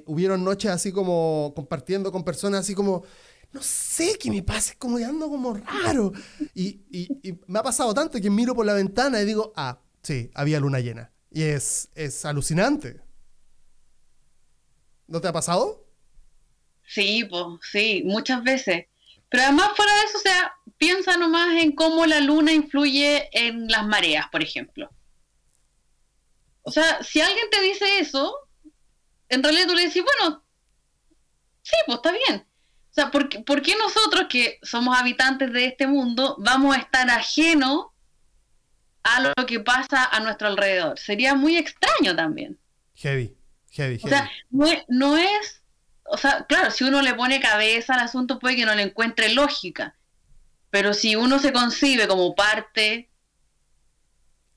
[0.06, 3.04] hubieron noches así como compartiendo con personas así como
[3.52, 6.12] no sé qué me pasa, es como ando como raro.
[6.54, 10.30] Y, y, me ha pasado tanto que miro por la ventana y digo, ah, Sí,
[10.34, 11.12] había luna llena.
[11.30, 13.00] Y es, es alucinante.
[15.06, 15.86] ¿No te ha pasado?
[16.86, 18.86] Sí, pues, sí, muchas veces.
[19.28, 23.68] Pero además, fuera de eso, o sea, piensa nomás en cómo la luna influye en
[23.68, 24.90] las mareas, por ejemplo.
[26.62, 28.34] O sea, si alguien te dice eso,
[29.28, 30.44] en realidad tú le decís, bueno,
[31.62, 32.46] sí, pues está bien.
[32.90, 37.08] O sea, ¿por ¿por qué nosotros que somos habitantes de este mundo vamos a estar
[37.10, 37.86] ajenos
[39.02, 40.98] a lo que pasa a nuestro alrededor.
[40.98, 42.58] Sería muy extraño también.
[42.94, 43.36] Heavy,
[43.70, 44.04] heavy, heavy.
[44.04, 44.30] O sea,
[44.88, 45.62] no, es,
[46.04, 49.32] o sea, claro, si uno le pone cabeza al asunto puede que no le encuentre
[49.32, 49.96] lógica,
[50.70, 53.10] pero si uno se concibe como parte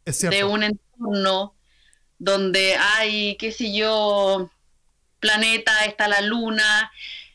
[0.06, 1.55] de un entorno
[2.18, 4.50] donde hay, qué sé yo,
[5.20, 6.92] planeta, está la luna,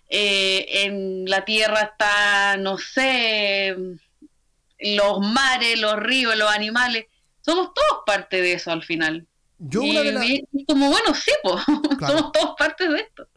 [0.09, 3.77] eh, en la Tierra está, no sé,
[4.79, 7.07] los mares, los ríos, los animales,
[7.41, 9.27] somos todos parte de eso al final.
[9.63, 13.29] Yo y, como bueno, sí, somos todos parte de esto.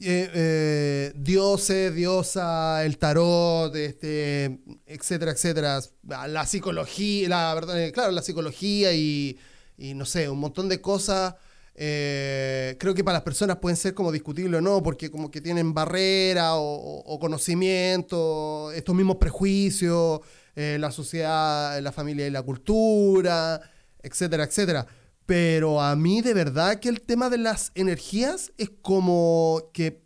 [0.00, 5.80] Eh, eh, dioses, diosa, el tarot, este, etcétera, etcétera.
[6.28, 9.36] La psicología, la verdad, eh, claro, la psicología y,
[9.78, 11.34] no sé, un montón de cosas.
[11.74, 15.74] creo que para las personas pueden ser como discutibles o no, porque como que tienen
[15.74, 20.20] barrera o, o conocimiento, estos mismos prejuicios.
[20.54, 23.60] Eh, la sociedad, la familia y la cultura,
[24.02, 24.86] etcétera, etcétera.
[25.24, 30.02] Pero a mí de verdad que el tema de las energías es como que,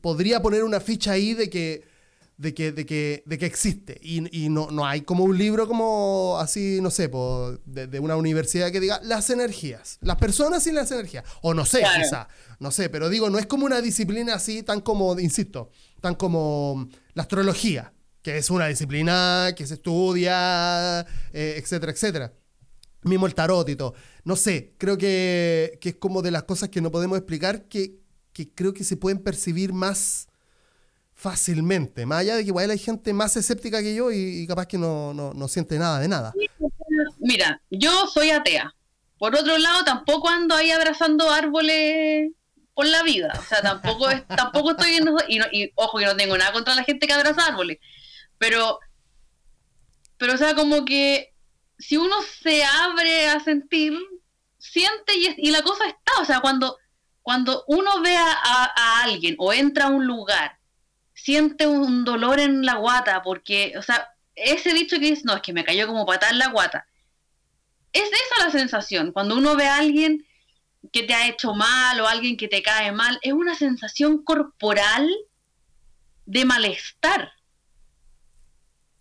[0.00, 1.84] podría poner una ficha ahí de que,
[2.38, 4.00] de que, de que, de que existe.
[4.02, 7.10] Y, no, no, hay como un libro como así, no sé,
[7.66, 11.24] de, una universidad que diga las energías, las personas y las energías.
[11.42, 14.80] O no sé, quizá, no sé, pero digo, no es como una disciplina así tan
[14.80, 15.70] como, insisto,
[16.00, 21.00] tan como la astrología que es una disciplina que se estudia,
[21.32, 22.34] eh, etcétera, etcétera.
[23.02, 23.94] Mismo el tarot y todo.
[24.24, 28.00] No sé, creo que, es como de las cosas que no podemos explicar que,
[28.54, 30.27] creo que se pueden percibir más
[31.18, 32.06] fácilmente.
[32.06, 35.48] Más allá de que igual hay gente más escéptica que yo y, capaz que no,
[35.48, 36.32] siente nada de nada.
[37.18, 38.72] Mira, yo soy atea.
[39.18, 42.30] por otro lado, tampoco ando ahí abrazando árboles
[42.72, 43.32] por la vida.
[43.36, 45.08] O sea, tampoco, es, tampoco estoy en...
[45.28, 47.78] Y, y ojo que no tengo nada contra la gente que abraza árboles.
[48.38, 48.78] Pero,
[50.18, 51.34] pero o sea, como que
[51.78, 53.92] si uno se abre a sentir,
[54.58, 56.20] siente y, y la cosa está.
[56.20, 56.78] O sea, cuando,
[57.22, 60.57] cuando uno ve a, a, alguien o entra a un lugar,
[61.28, 65.42] siente un dolor en la guata, porque, o sea, ese dicho que dice, no, es
[65.42, 66.86] que me cayó como patada en la guata
[67.92, 69.12] es esa la sensación.
[69.12, 70.26] Cuando uno ve a alguien
[70.92, 75.08] que te ha hecho mal o alguien que te cae mal, es una sensación corporal
[76.26, 77.32] de malestar.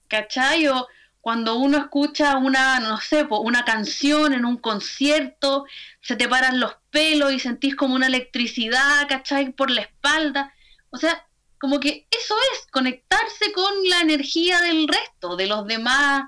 [0.08, 0.68] ¿Cachai?
[0.68, 0.88] O
[1.22, 5.66] cuando uno escucha una, no sé, una canción en un concierto,
[6.02, 9.52] se te paran los pelos y sentís como una electricidad, ¿cachai?
[9.52, 10.54] Por la espalda.
[10.90, 11.27] O sea,
[11.60, 16.26] como que eso es, conectarse con la energía del resto, de los demás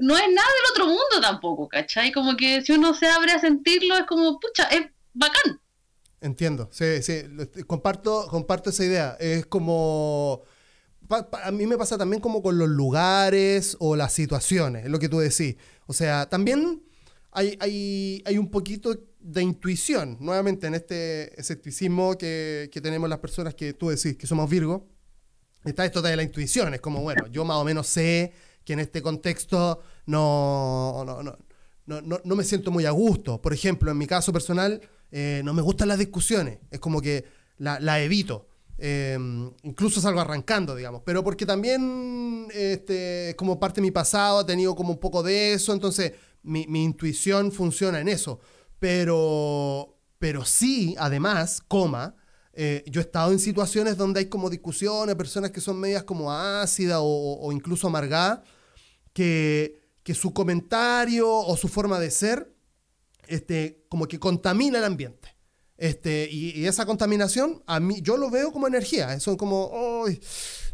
[0.00, 2.10] no es nada del otro mundo tampoco, ¿cachai?
[2.10, 5.60] Como que si uno se abre a sentirlo es como, pucha, es bacán.
[6.22, 7.22] Entiendo, sí, sí,
[7.66, 9.16] comparto, comparto esa idea.
[9.20, 10.42] Es como,
[11.42, 15.08] a mí me pasa también como con los lugares o las situaciones, es lo que
[15.08, 15.56] tú decís.
[15.86, 16.82] O sea, también
[17.32, 23.18] hay, hay, hay un poquito de intuición, nuevamente en este escepticismo que, que tenemos las
[23.18, 24.88] personas que tú decís, que somos Virgo.
[25.64, 28.32] Está esto de la intuición, es como, bueno, yo más o menos sé
[28.64, 31.22] que en este contexto no, no,
[32.00, 33.40] no, no, me siento muy a gusto.
[33.42, 37.24] Por ejemplo, en mi caso personal, eh, no me gustan las discusiones, es como que
[37.58, 38.46] la, evito.
[38.78, 44.46] Em, incluso salgo arrancando, digamos, pero porque también este, como parte de mi pasado ha
[44.46, 46.12] tenido como un poco de eso, entonces
[46.42, 48.40] mi, mi intuición funciona en eso.
[48.78, 52.16] Pero, pero sí, además, coma,
[52.52, 56.32] eh, yo he estado en situaciones donde hay como discusiones, personas que son medias como
[56.32, 58.40] ácidas o, incluso amargadas,
[59.12, 62.54] que, que, su comentario o su forma de ser
[63.28, 65.36] este, como que contamina el ambiente.
[65.76, 69.14] Este, y, esa contaminación, a mí, yo lo veo como energía.
[69.14, 70.04] Eso como,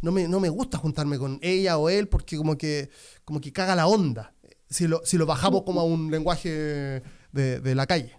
[0.03, 2.91] no, me, no me gusta juntarme con ella o él porque como que,
[3.25, 4.35] como que caga la onda.
[4.69, 7.03] Si lo, si lo bajamos como a un lenguaje
[7.33, 8.19] de, de la calle.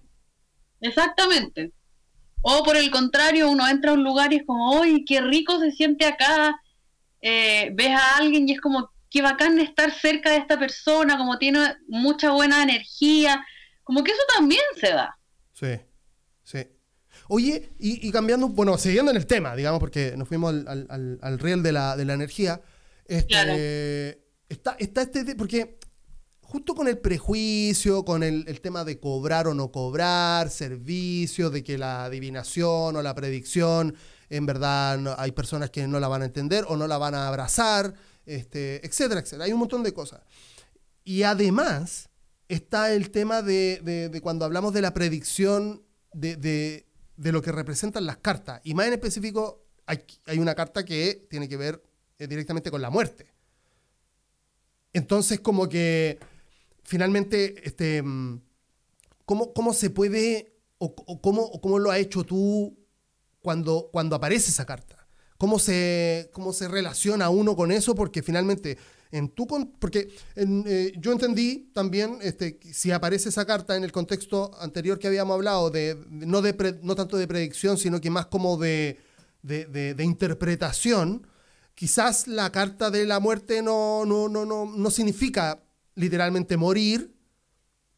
[0.79, 1.73] Exactamente.
[2.41, 5.59] O por el contrario, uno entra a un lugar y es como, ¡ay, qué rico
[5.59, 6.59] se siente acá!
[7.21, 11.37] Eh, ves a alguien y es como, qué bacán estar cerca de esta persona, como
[11.37, 13.43] tiene mucha buena energía.
[13.83, 15.17] Como que eso también se da.
[15.53, 15.79] Sí,
[16.43, 16.67] sí.
[17.29, 21.39] Oye, y, cambiando, bueno, siguiendo en el tema, digamos, porque nos fuimos al, al, al
[21.39, 22.61] riel de la, de la energía.
[23.05, 25.79] Este, está, está este, porque
[26.47, 31.77] justo con el prejuicio, con el, tema de cobrar o no cobrar, servicios, de que
[31.77, 33.95] la adivinación o la predicción,
[34.29, 37.27] en verdad hay personas que no la van a entender o no la van a
[37.27, 37.93] abrazar,
[38.25, 39.43] este, etcétera, etcétera.
[39.43, 40.21] Hay un montón de cosas.
[41.03, 42.09] Y además
[42.47, 45.83] está el tema de, cuando hablamos de la predicción
[46.13, 46.85] de,
[47.17, 48.61] lo que representan las cartas.
[48.63, 51.83] Y más en específico, hay, una carta que tiene que ver
[52.19, 53.33] eh, directamente con la muerte.
[54.93, 56.19] Entonces, como que
[56.87, 58.41] finalmente, este, mm,
[59.25, 62.79] ¿cómo, cómo se puede o, cómo, cómo, lo ha hecho tú
[63.41, 65.07] cuando, cuando aparece esa carta?
[65.37, 67.93] ¿Cómo se, ¿Cómo se relaciona uno con eso?
[67.93, 68.77] Porque finalmente,
[69.11, 69.45] en tu
[69.79, 75.07] porque eh, yo entendí también, este, si aparece esa carta en el contexto anterior que
[75.07, 78.97] habíamos hablado, de, no, de no tanto de predicción, sino que más como de,
[79.43, 81.27] de, de interpretación,
[81.75, 85.66] quizás la carta de la muerte no, no, no, no, no significa
[85.97, 87.13] literalmente morir,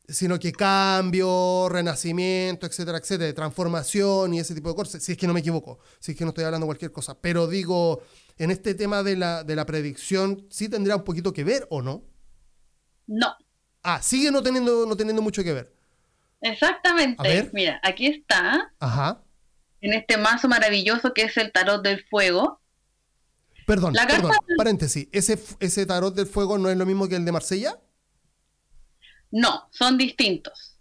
[0.07, 5.27] sino que cambio, renacimiento, etcétera, etcétera, transformación y ese tipo de cosas, si es que
[5.27, 7.19] no me equivoco, si es que no estoy hablando cualquier cosa.
[7.19, 8.01] Pero digo,
[8.37, 11.81] en este tema de la, de la predicción, ¿sí tendría un poquito que ver o
[11.81, 12.03] no?
[13.05, 13.35] No.
[13.83, 15.75] Ah, sigue no teniendo, no teniendo mucho que ver.
[16.41, 17.49] Exactamente.
[17.53, 18.73] Mira, aquí está.
[18.79, 19.23] Ajá.
[19.81, 22.61] En este mazo maravilloso que es el tarot del fuego.
[23.67, 25.07] Perdón, perdón, paréntesis.
[25.11, 27.79] ¿Ese, ¿Ese tarot del fuego no es lo mismo que el de Marsella?
[29.31, 30.77] No, son distintos.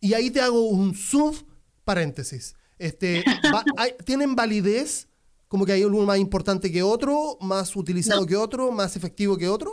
[0.00, 1.46] Y ahí te hago un sub
[1.84, 2.54] paréntesis.
[2.78, 3.24] Este,
[4.04, 5.08] ¿Tienen validez?
[5.48, 9.48] Como que hay uno más importante que otro, más utilizado que otro, más efectivo que
[9.48, 9.72] otro?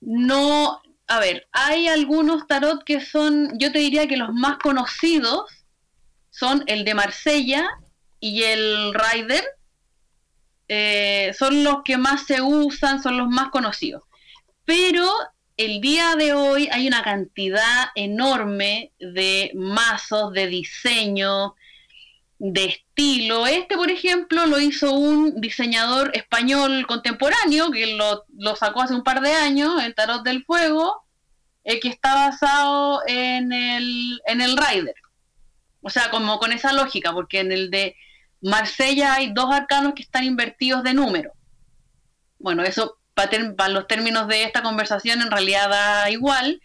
[0.00, 5.50] No, a ver, hay algunos tarot que son, yo te diría que los más conocidos
[6.30, 7.68] son el de Marsella
[8.20, 9.44] y el Rider.
[10.68, 14.04] Eh, son los que más se usan, son los más conocidos.
[14.64, 15.10] Pero
[15.58, 21.56] el día de hoy hay una cantidad enorme de mazos, de diseño,
[22.38, 23.46] de estilo.
[23.48, 29.20] Este, por ejemplo, lo hizo un diseñador español contemporáneo que lo, sacó hace un par
[29.20, 31.04] de años, el Tarot del Fuego.
[31.64, 34.94] eh, que está basado en el, en el Rider.
[35.82, 37.96] O sea, como con esa lógica, porque en el de
[38.40, 41.32] Marsella hay dos arcanos que están invertidos de número.
[42.38, 42.98] Bueno, eso
[43.56, 46.62] para, los términos de esta conversación en realidad da igual,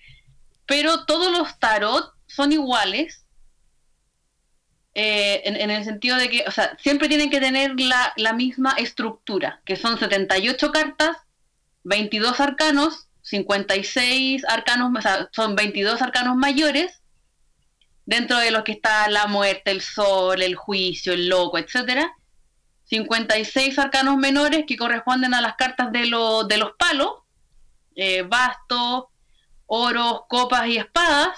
[0.66, 3.26] pero todos los tarot son iguales
[4.94, 8.74] eh, en, el sentido de que, o sea, siempre tienen que tener la, la misma
[8.78, 11.18] estructura, que son 78 cartas,
[11.84, 17.02] 22 arcanos, 56 arcanos, o sea, son 22 arcanos mayores,
[18.06, 22.14] dentro de los que está la muerte, el sol, el juicio, el loco, etcétera.
[22.86, 27.12] 56 arcanos menores que corresponden a las cartas de, de los palos,
[27.96, 29.06] eh, bastos,
[29.66, 31.30] oros, copas y espadas,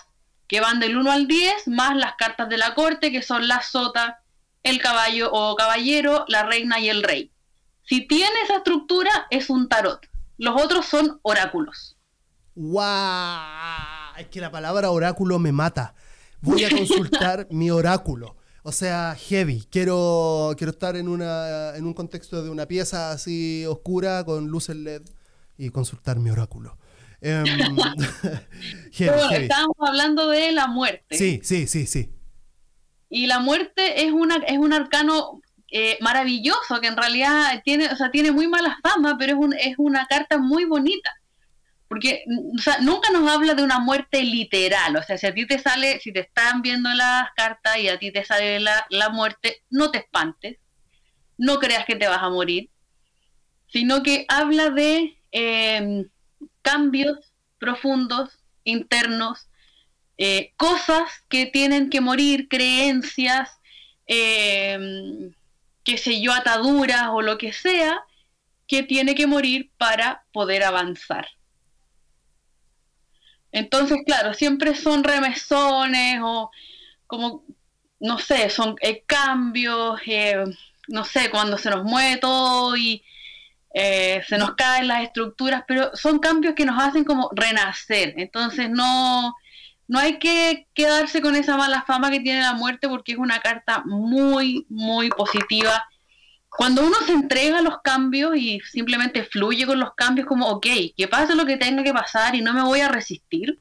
[0.48, 3.62] que van del 1 al 10, más las cartas de la corte, que son la
[3.62, 4.22] sota,
[4.64, 7.32] el caballo o caballero, la reina y el rey.
[7.84, 10.06] Si tiene esa estructura, es un tarot.
[10.38, 11.98] Los otros son oráculos.
[12.56, 14.16] ¡Guau!
[14.18, 15.94] Es que la palabra oráculo me mata.
[16.42, 18.38] Voy a consultar mi oráculo.
[18.68, 19.64] O sea, heavy.
[19.70, 24.76] Quiero, quiero estar en, una, en un contexto de una pieza así oscura con luces
[24.76, 25.04] LED
[25.56, 26.76] y consultar mi oráculo.
[27.22, 27.46] Em,
[28.92, 31.16] estábamos hablando de la muerte.
[31.16, 32.10] Sí, sí, sí, sí.
[33.08, 37.96] Y la muerte es, una, es un arcano eh, maravilloso que en realidad tiene, o
[37.96, 41.12] sea, tiene muy mala fama, pero es, es una carta muy bonita.
[41.96, 42.26] Porque
[42.82, 44.98] nunca nos habla de una muerte literal.
[44.98, 47.98] O sea, si a ti te sale, si te están viendo las cartas y a
[47.98, 50.58] ti te sale la, muerte, no te espantes.
[51.38, 52.70] No creas que te vas a morir.
[53.72, 56.10] Sino que habla de em,
[56.62, 59.48] cambios profundos, internos,
[60.18, 63.52] eh, cosas que tienen que morir, creencias,
[64.06, 65.32] eh,
[65.86, 68.04] qué sé yo, ataduras o lo que sea,
[68.68, 71.26] que tiene que morir para poder avanzar.
[73.56, 76.52] Entonces, claro, siempre son remesones o
[77.08, 77.46] como,
[78.02, 80.44] no sé, son eh, cambios, eh,
[80.90, 83.02] no sé, cuando se nos mueve todo y
[83.74, 88.14] eh, se nos caen las estructuras, pero son cambios que nos hacen como renacer.
[88.18, 89.34] Entonces, no,
[89.88, 93.40] no hay que quedarse con esa mala fama que tiene la muerte porque es una
[93.40, 95.88] carta muy, muy positiva.
[96.58, 100.68] Cuando uno se entrega a los cambios y simplemente fluye con los cambios como, ok,
[100.96, 103.60] que pase lo que tenga que pasar y no me voy a resistir,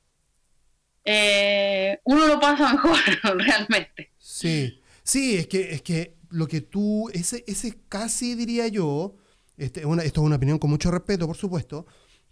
[1.05, 2.99] eh, uno lo pasa mejor
[3.35, 4.13] realmente.
[4.19, 9.17] Sí, sí, es que, es que lo que tú, ese, ese casi diría yo,
[9.57, 11.87] este, esto es una opinión con mucho respeto, por supuesto,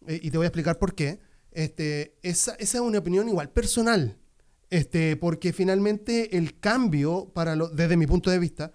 [0.07, 1.21] eh, y te voy a explicar por qué
[1.53, 4.17] este, esa, esa, es una opinión igual personal,
[4.71, 8.73] este, porque finalmente el cambio, para lo, desde mi punto de vista,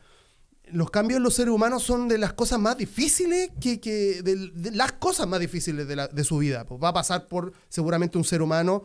[0.71, 4.71] los cambios en los seres humanos son de las cosas más difíciles que, que de,
[4.71, 6.65] las cosas más difíciles de, la, de su vida.
[6.65, 8.83] Pues va a pasar por seguramente un ser humano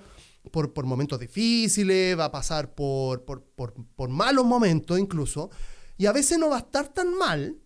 [0.51, 5.51] por, por momentos difíciles, va a pasar por, por, por, malos momentos incluso,
[5.97, 7.59] y a veces no va a estar tan mal,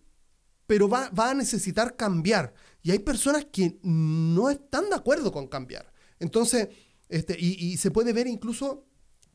[0.67, 2.53] pero va, va a necesitar cambiar.
[2.83, 5.91] Y hay personas que no están de acuerdo con cambiar.
[6.19, 6.69] Entonces,
[7.09, 8.85] este, y, se puede ver incluso,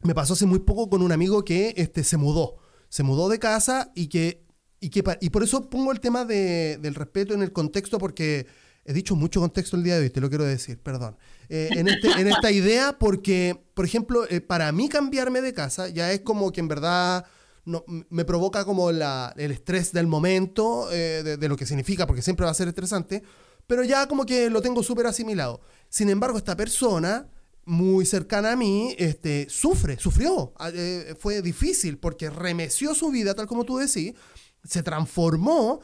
[0.02, 2.56] me pasó hace muy poco con un amigo que este, se mudó,
[2.88, 4.44] se mudó de casa y que,
[4.82, 8.46] y que, y por eso pongo el tema de, del respeto en el contexto, porque
[8.84, 11.16] he dicho mucho contexto el día de hoy, te lo quiero decir, perdón.
[11.48, 15.88] Eh, en, este, en, esta idea, porque, por ejemplo, eh, para mí cambiarme de casa
[15.88, 17.24] ya es como que en verdad
[17.64, 22.04] no, me provoca como la, el estrés del momento, eh, de, de, lo que significa,
[22.04, 23.22] porque siempre va a ser estresante,
[23.68, 25.60] pero ya como que lo tengo súper asimilado.
[25.90, 27.28] Sin embargo, esta persona
[27.64, 33.34] muy cercana a mí, este, sufre, sufrió, ah, eh, fue difícil porque remeció su vida,
[33.34, 34.14] tal como tú decís,
[34.64, 35.80] se transformó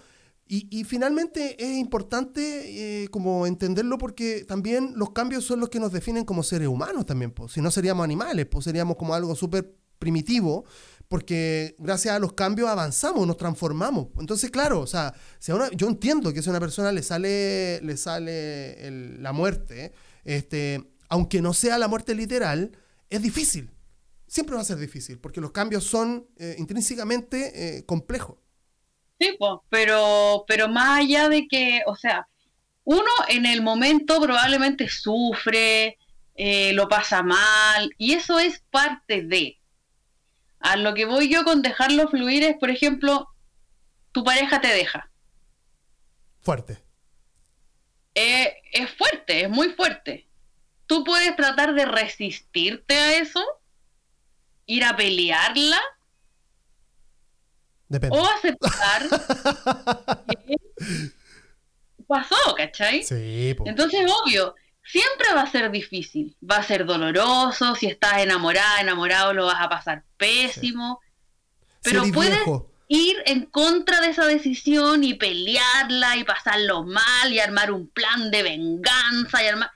[0.51, 5.93] y, finalmente es importante eh, como entenderlo porque también los cambios son los que nos
[5.93, 7.53] definen como seres humanos también, pues.
[7.53, 10.65] si no seríamos animales, pues seríamos como algo súper primitivo,
[11.09, 14.09] porque gracias a los cambios avanzamos, nos transformamos.
[14.19, 17.97] Entonces, claro, o sea, si yo entiendo que si a una persona le sale, le
[17.99, 19.93] sale la muerte,
[20.25, 22.73] este, aunque no sea la muerte literal,
[23.11, 23.71] es difícil.
[24.27, 28.37] Siempre va a ser difícil, porque los cambios son eh, intrínsecamente eh, complejos.
[29.21, 32.29] Sí, pues, pero, pero más allá de que, o sea,
[32.85, 35.99] uno en el momento probablemente sufre,
[36.35, 39.59] eh, lo pasa mal, y eso es parte de.
[40.61, 43.29] A lo que voy yo con dejarlo fluir es, por ejemplo,
[44.13, 45.11] tu pareja te deja.
[46.41, 46.79] Fuerte.
[48.15, 50.29] Eh, es fuerte, es muy fuerte.
[50.87, 53.45] Tú puedes tratar de resistirte a eso,
[54.65, 55.81] ir a pelearla,
[57.89, 58.19] Depende.
[58.19, 59.09] o aceptar
[60.47, 60.57] que
[62.07, 63.03] pasó, ¿cachai?
[63.03, 68.81] Sí, Entonces, obvio, siempre va a ser difícil, va a ser doloroso, si estás enamorada,
[68.81, 71.01] enamorado lo vas a pasar pésimo,
[71.83, 72.41] pero puedes
[72.89, 78.31] ir en contra de esa decisión y pelearla y pasarlo mal y armar un plan
[78.31, 79.71] de venganza y armar...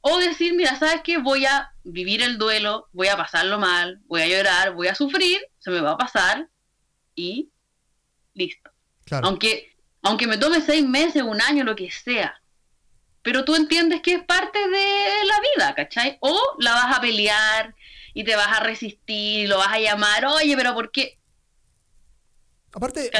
[0.00, 1.18] O decir, mira, ¿sabes qué?
[1.18, 5.40] Voy a vivir el duelo, voy a pasarlo mal, voy a llorar, voy a sufrir,
[5.58, 6.48] se me va a pasar
[7.14, 7.50] y
[8.34, 8.70] listo.
[9.22, 12.40] Aunque, aunque me tome seis meses, un año, lo que sea.
[13.22, 16.18] Pero tú entiendes que es parte de la vida, ¿cachai?
[16.20, 17.74] O la vas a pelear
[18.12, 21.18] y te vas a resistir, lo vas a llamar, oye, pero ¿por qué?
[22.72, 23.10] Aparte,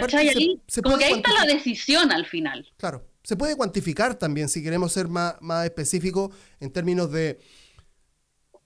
[0.83, 2.71] como que ahí está la decisión al final.
[2.77, 7.41] Claro, se puede cuantificar también, si queremos ser más, más específicos, en términos de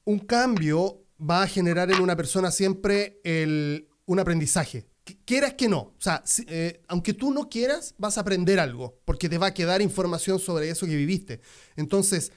[0.05, 4.88] un cambio va a generar en una persona siempre el, un aprendizaje.
[5.25, 5.79] Quieras que no.
[5.79, 9.55] O sea, eh, aunque tú no quieras, vas a aprender algo, porque te va a
[9.55, 11.41] quedar información sobre eso que viviste.
[11.77, 12.33] Entonces,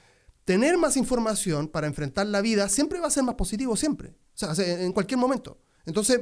[0.45, 4.15] tener más información para enfrentar la vida siempre va a ser más positivo, siempre.
[4.41, 5.59] O sea, en cualquier momento.
[5.85, 6.21] Entonces,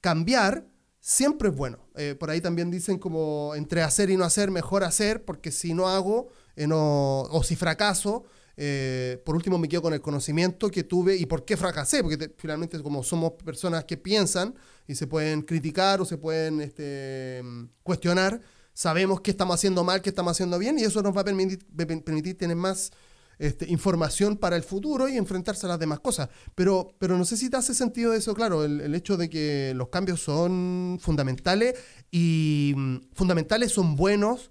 [0.00, 0.66] cambiar
[1.00, 1.78] siempre es bueno.
[1.94, 5.72] Eh, por ahí también dicen como entre hacer y no hacer, mejor hacer, porque si
[5.72, 8.24] no hago eh, o si fracaso,
[8.56, 12.32] eh, por último, me quedo con el conocimiento que tuve y por qué fracasé, porque
[12.38, 14.54] finalmente como somos personas que piensan
[14.86, 17.42] y se pueden criticar o se pueden este,
[17.82, 18.40] cuestionar,
[18.72, 22.38] sabemos qué estamos haciendo mal, qué estamos haciendo bien y eso nos va a permitir,
[22.38, 22.92] tener más
[23.38, 26.30] este, información para el futuro y enfrentarse a las demás cosas.
[26.54, 29.74] Pero, pero no sé si te hace sentido eso, claro, el, el hecho de que
[29.76, 31.74] los cambios son fundamentales
[32.10, 34.50] y mm, fundamentales son buenos,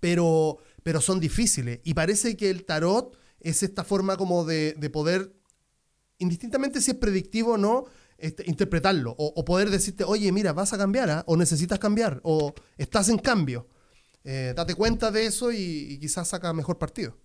[0.00, 0.58] pero
[0.88, 1.80] pero son difíciles.
[1.84, 5.34] Y parece que el tarot es esta forma como de, poder,
[6.16, 7.84] indistintamente si es predictivo o no,
[8.16, 9.14] este, interpretarlo.
[9.18, 11.24] O, poder decirte, oye, mira, vas a cambiar, ¿ah?
[11.26, 13.68] o necesitas cambiar, o estás en cambio.
[14.24, 17.18] Eh, date cuenta de eso y, quizás saca mejor partido.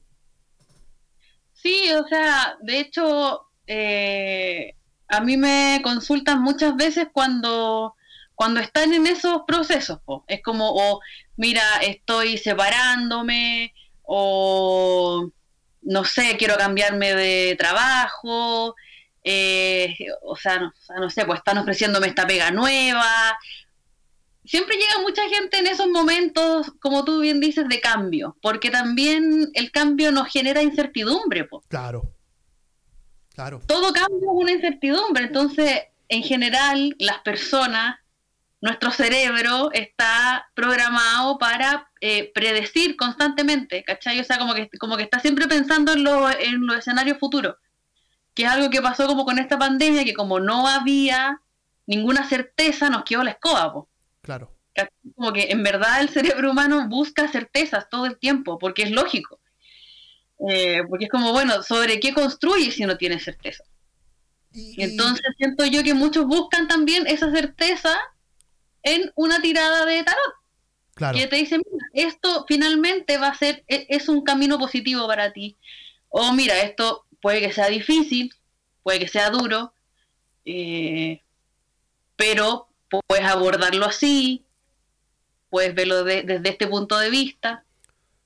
[1.53, 4.75] Sí, o sea, de hecho, eh,
[5.07, 7.95] a mí me consultan muchas veces cuando
[8.35, 10.99] cuando están en esos procesos, es como,
[11.35, 13.73] mira, estoy separándome,
[14.03, 15.29] o
[15.81, 18.75] no sé, quiero cambiarme de trabajo,
[19.23, 23.37] eh, o, sea, no, sé, pues están ofreciéndome esta pega nueva.
[24.45, 29.49] Siempre llega mucha gente en esos momentos, como tú bien dices, de cambio, porque también
[29.53, 31.45] el cambio nos genera incertidumbre.
[31.45, 31.65] pues.
[31.69, 32.11] Claro,
[33.33, 33.61] claro.
[33.65, 37.95] Todo cambio es una incertidumbre, entonces, en general, las personas
[38.63, 44.21] nuestro cerebro está programado para eh, predecir constantemente, ¿cachai?
[44.21, 46.07] O sea, como que, como que está siempre pensando en,
[46.39, 47.57] en los escenarios futuros,
[48.33, 51.41] que es algo que pasó como con esta pandemia, que como no había
[51.87, 53.89] ninguna certeza, nos quedó la escoba, po.
[54.21, 54.55] Claro.
[55.17, 59.41] Como que en verdad el cerebro humano busca certezas todo el tiempo, porque es lógico.
[60.49, 63.65] Eh, porque es como, bueno, ¿sobre qué construye si no tiene certeza?
[64.53, 67.99] Entonces siento yo que muchos buscan también esa certeza
[68.83, 70.33] en una tirada de tarot.
[70.93, 71.17] Claro.
[71.17, 75.33] Que te dice, mira, esto finalmente va a ser, e, es un camino positivo para
[75.33, 75.57] ti.
[76.09, 78.31] O mira, esto puede que sea difícil,
[78.83, 79.73] puede que sea duro,
[80.45, 81.21] eh,
[82.15, 82.67] pero
[83.07, 84.45] puedes abordarlo así,
[85.49, 87.63] puedes verlo desde este punto de vista.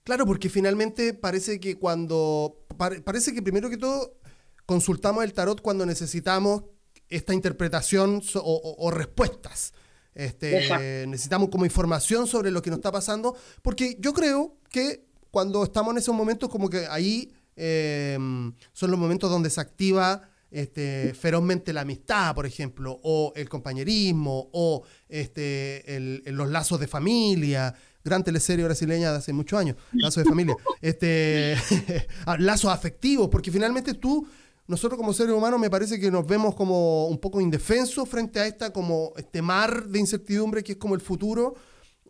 [0.04, 2.66] Claro, porque finalmente parece que cuando,
[3.06, 4.18] parece que primero que todo
[4.66, 6.64] consultamos el tarot cuando necesitamos
[7.08, 9.74] esta interpretación o respuestas.
[10.18, 15.64] Este, necesitamos como información sobre lo que nos está pasando, porque yo creo que cuando
[15.64, 21.14] estamos en esos momentos, como que ahí em, son los momentos donde se activa este,
[21.14, 25.84] ferozmente la amistad, por ejemplo, o el compañerismo, o este,
[26.26, 31.56] los lazos de familia, gran teleserie brasileña de hace muchos años, lazos de familia, este,
[32.26, 34.28] ah, lazos afectivos, porque finalmente tú
[34.68, 38.48] nosotros como seres humanos me parece que nos vemos como un poco indefensos frente a
[38.48, 41.56] esta como este mar de incertidumbre que es como el futuro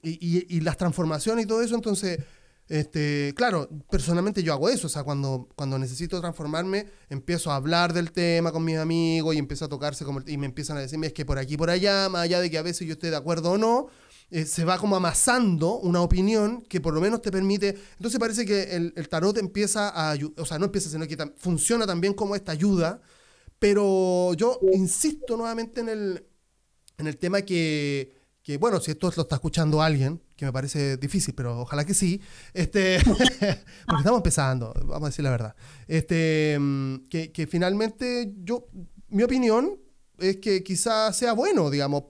[0.01, 1.75] y, las transformaciones y todo eso.
[1.75, 2.19] Entonces,
[2.67, 7.93] este, claro, personalmente yo hago eso, o sea, cuando, cuando necesito transformarme, empiezo a hablar
[7.93, 11.07] del tema con mis amigos y empiezo a tocarse como, y me empiezan a decirme
[11.07, 13.15] es que por aquí, por allá, más allá de que a veces yo esté de
[13.15, 13.87] acuerdo o no,
[14.29, 17.77] eh, se va como amasando una opinión que por lo menos te permite.
[17.97, 20.17] Entonces parece que el, tarot empieza a.
[20.37, 23.01] O sea, no empieza, sino que funciona también como esta ayuda.
[23.59, 26.27] Pero yo insisto nuevamente en el,
[26.97, 28.13] en el tema que,
[28.43, 31.95] que, bueno, si esto lo está escuchando alguien, que me parece difícil, pero ojalá que
[31.95, 32.21] sí,
[32.53, 33.59] este, porque
[33.97, 35.55] estamos empezando, vamos a decir la verdad,
[35.87, 38.67] este, mm, que, que finalmente yo,
[39.09, 39.79] mi opinión
[40.19, 42.03] es que quizás sea bueno, digamos,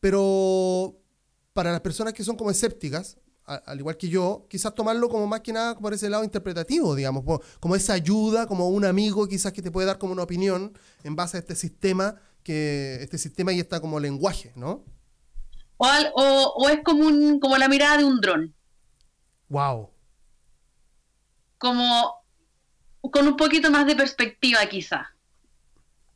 [0.00, 1.03] pero
[1.54, 5.40] para las personas que son como escépticas, al igual que yo, quizás tomarlo como más
[5.40, 9.62] que nada por ese lado interpretativo, digamos, como esa ayuda, como un amigo quizás que
[9.62, 13.60] te puede dar como una opinión en base a este sistema, que este sistema y
[13.60, 14.84] está como lenguaje, ¿no?
[15.76, 18.54] O, es como, un, como la mirada de un dron.
[19.48, 19.90] Wow.
[21.58, 22.24] Como
[23.00, 25.14] con un poquito más de perspectiva quizá.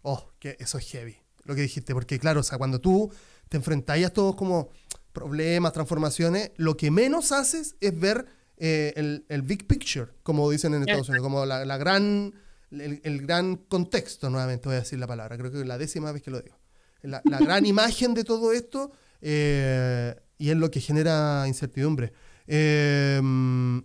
[0.03, 3.13] Oh, que eso es heavy, lo que dijiste, porque claro, o sea, cuando tú
[3.49, 4.71] te enfrentas a todos como
[5.19, 8.93] problemas, transformaciones, lo que menos haces es ver eh,
[9.29, 12.35] el, big picture, como dicen en Estados Unidos, como la, gran,
[12.71, 16.23] el, gran contexto, nuevamente voy a decir la palabra, creo que es la décima vez
[16.23, 16.57] que lo digo.
[17.03, 22.13] La, gran imagen de todo esto eh, y es lo que genera incertidumbre.
[22.47, 23.21] Eh,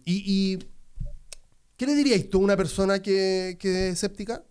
[0.05, 0.59] y,
[1.75, 4.43] ¿Qué le diríais tú a una persona que, que es escéptica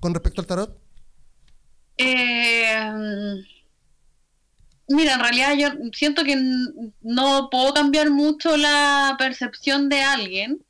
[0.00, 0.84] con respecto al tarot?
[1.96, 3.44] Eh,
[4.88, 6.36] Mira, en realidad yo siento que
[7.00, 10.62] no puedo cambiar mucho la percepción de alguien,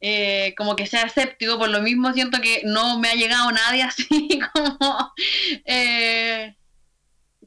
[0.00, 3.82] eh, como que sea escéptico, por lo mismo siento que no me ha llegado nadie
[3.84, 5.12] así como,
[5.64, 6.56] eh,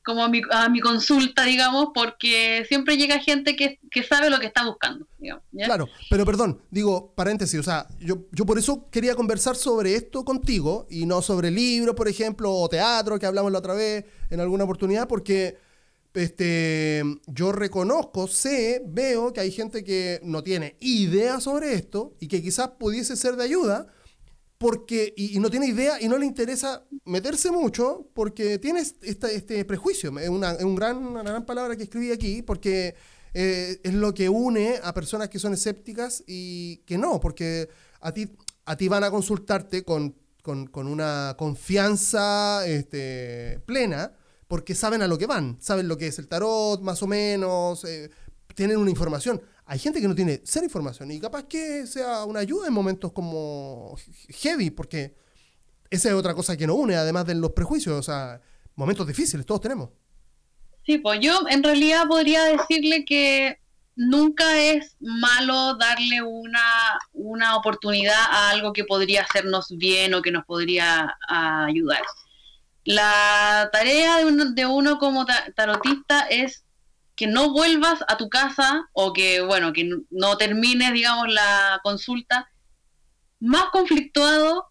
[0.06, 5.08] como a, mi, consulta, digamos, porque siempre llega gente que, sabe lo que está buscando.
[5.66, 10.24] Claro, pero perdón, digo, paréntesis, o sea, yo, yo por eso quería conversar sobre esto
[10.24, 14.40] contigo y no sobre libros, por ejemplo, o teatro, que hablamos la otra vez en
[14.40, 15.58] alguna oportunidad, porque
[16.14, 22.28] este, yo reconozco, sé, veo que hay gente que no tiene idea sobre esto y
[22.28, 23.88] que quizás pudiese ser de ayuda
[24.60, 29.66] porque, y, no tiene idea y no le interesa meterse mucho porque tiene este, este
[29.66, 30.18] prejuicio.
[30.20, 32.96] Es una, un gran, una gran palabra que escribí aquí porque
[33.34, 37.68] eh, es lo que une a personas que son escépticas y que no, porque
[38.00, 38.30] a ti,
[38.66, 44.14] a ti van a consultarte con, con, con una confianza este, plena
[44.54, 47.84] porque saben a lo que van, saben lo que es el tarot, más o menos,
[47.86, 48.12] eh,
[48.54, 49.42] tienen una información.
[49.66, 53.12] Hay gente que no tiene cero información y capaz que sea una ayuda en momentos
[53.14, 53.98] como
[54.30, 55.16] heavy, porque
[55.90, 58.42] esa es otra cosa que nos une, además de los prejuicios, o sea,
[58.76, 59.90] momentos difíciles, todos tenemos.
[60.86, 63.58] Sí, pues yo en realidad podría decirle que
[63.96, 70.30] nunca es malo darle una, una oportunidad a algo que podría hacernos bien o que
[70.30, 72.04] nos podría ayudar.
[72.86, 75.26] La tarea de uno, como
[75.56, 76.66] tarotista es
[77.16, 82.50] que no vuelvas a tu casa o que, bueno, que no termines, digamos, la consulta
[83.40, 84.70] más conflictuado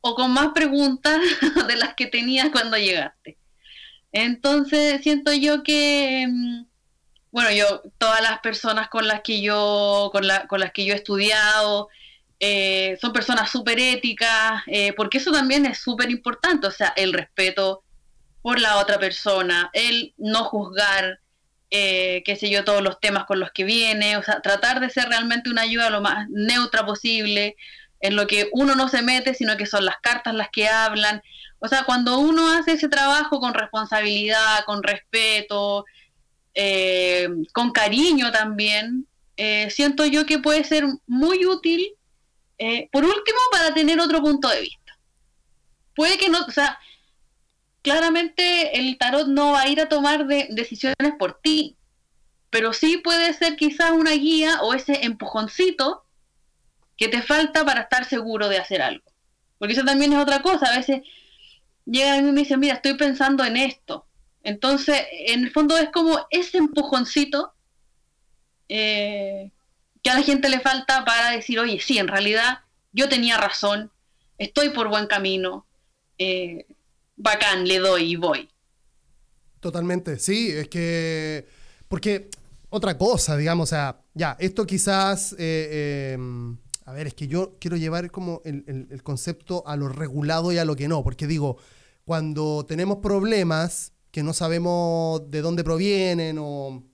[0.00, 1.20] o con más preguntas
[1.68, 3.38] de las que tenías cuando llegaste.
[4.12, 6.66] Entonces, siento yo que, mm,
[7.30, 10.94] bueno, yo, todas las personas con las que yo, con, la, con las que yo
[10.94, 11.88] he estudiado,
[12.46, 17.14] eh, son personas súper éticas, eh, porque eso también es súper importante, o sea, el
[17.14, 17.82] respeto
[18.42, 21.20] por la otra persona, el no juzgar,
[21.70, 24.90] eh, qué sé yo, todos los temas con los que viene, o sea, tratar de
[24.90, 27.56] ser realmente una ayuda lo más neutra posible,
[28.00, 31.22] en lo que uno no se mete, sino que son las cartas las que hablan.
[31.60, 35.86] O sea, cuando uno hace ese trabajo con responsabilidad, con respeto,
[37.54, 39.06] con cariño también,
[39.70, 41.93] siento yo que puede ser muy útil
[42.58, 44.98] eh, por último, para tener otro punto de vista.
[45.94, 46.78] Puede que no, o sea,
[47.82, 51.76] claramente el tarot no va a ir a tomar decisiones por ti,
[52.50, 56.04] pero sí puede ser quizás una guía o ese empujoncito
[56.96, 59.04] que te falta para estar seguro de hacer algo.
[59.58, 60.66] Porque eso también es otra cosa.
[60.66, 61.02] A veces
[61.84, 64.06] llega a mí y me dice, mira, estoy pensando en esto.
[64.42, 67.54] Entonces, en el fondo es como ese empujoncito
[68.68, 69.50] eh,
[70.04, 72.58] que a la gente le falta para decir, oye, sí, en realidad
[72.92, 73.90] yo tenía razón,
[74.36, 75.66] estoy por buen camino,
[76.18, 76.66] eh,
[77.16, 78.50] bacán, le doy y voy.
[79.60, 81.48] Totalmente, sí, es que,
[81.88, 82.28] porque
[82.68, 87.56] otra cosa, digamos, o sea, ya, esto quizás, eh, em, a ver, es que yo
[87.58, 91.26] quiero llevar como el, el concepto a lo regulado y a lo que no, porque
[91.26, 91.56] digo,
[92.04, 96.84] cuando tenemos problemas que no sabemos de dónde provienen o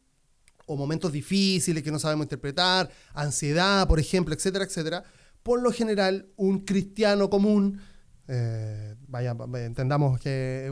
[0.70, 5.02] o momentos difíciles que no sabemos interpretar, ansiedad, por ejemplo, etcétera, etcétera,
[5.42, 7.80] por lo general un cristiano común,
[8.28, 10.70] eh, vaya, entendamos que es,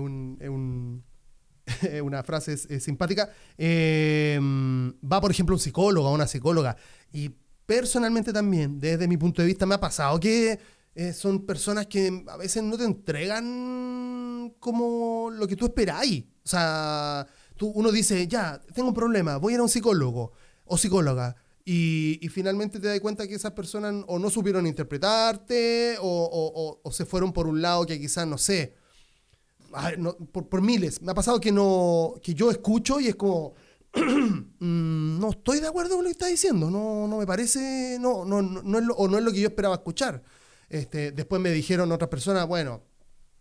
[2.02, 6.76] una frase simpática, eh, va, por ejemplo, un psicólogo o una psicóloga.
[7.12, 7.30] Y
[7.66, 10.60] personalmente también, desde mi punto de vista, me ha pasado que
[10.94, 16.22] eh, son personas que a veces no te entregan como lo que tú esperáis.
[16.44, 17.26] O sea,
[17.66, 20.32] uno dice, ya, tengo un problema, voy a ir a un psicólogo
[20.64, 21.36] o psicóloga.
[21.64, 27.30] Y, finalmente te das cuenta que esas personas o no supieron interpretarte o, se fueron
[27.32, 28.74] por un lado que quizás, no sé,
[30.32, 31.02] por, miles.
[31.02, 33.52] Me ha pasado que, no, que yo escucho y es como,
[33.94, 38.24] mm, no estoy de acuerdo con lo que está diciendo, no, no me parece, no,
[38.24, 40.22] no, no, es lo, o no es lo que yo esperaba escuchar.
[40.70, 42.82] Este, después me dijeron otras personas, bueno,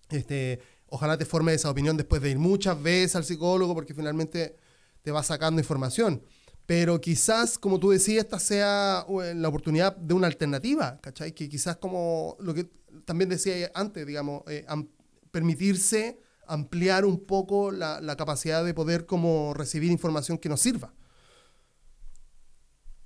[0.09, 0.59] este,
[0.89, 4.55] ojalá te formes esa opinión después de ir muchas veces al psicólogo porque finalmente
[5.01, 6.21] te va sacando información.
[6.65, 11.31] Pero quizás, como tú decías, esta sea la oportunidad de una alternativa, ¿cachai?
[11.31, 12.69] Que quizás como lo que
[13.05, 14.65] también decía antes, digamos, eh,
[15.31, 20.93] permitirse ampliar un poco la, la, capacidad de poder como recibir información que nos sirva.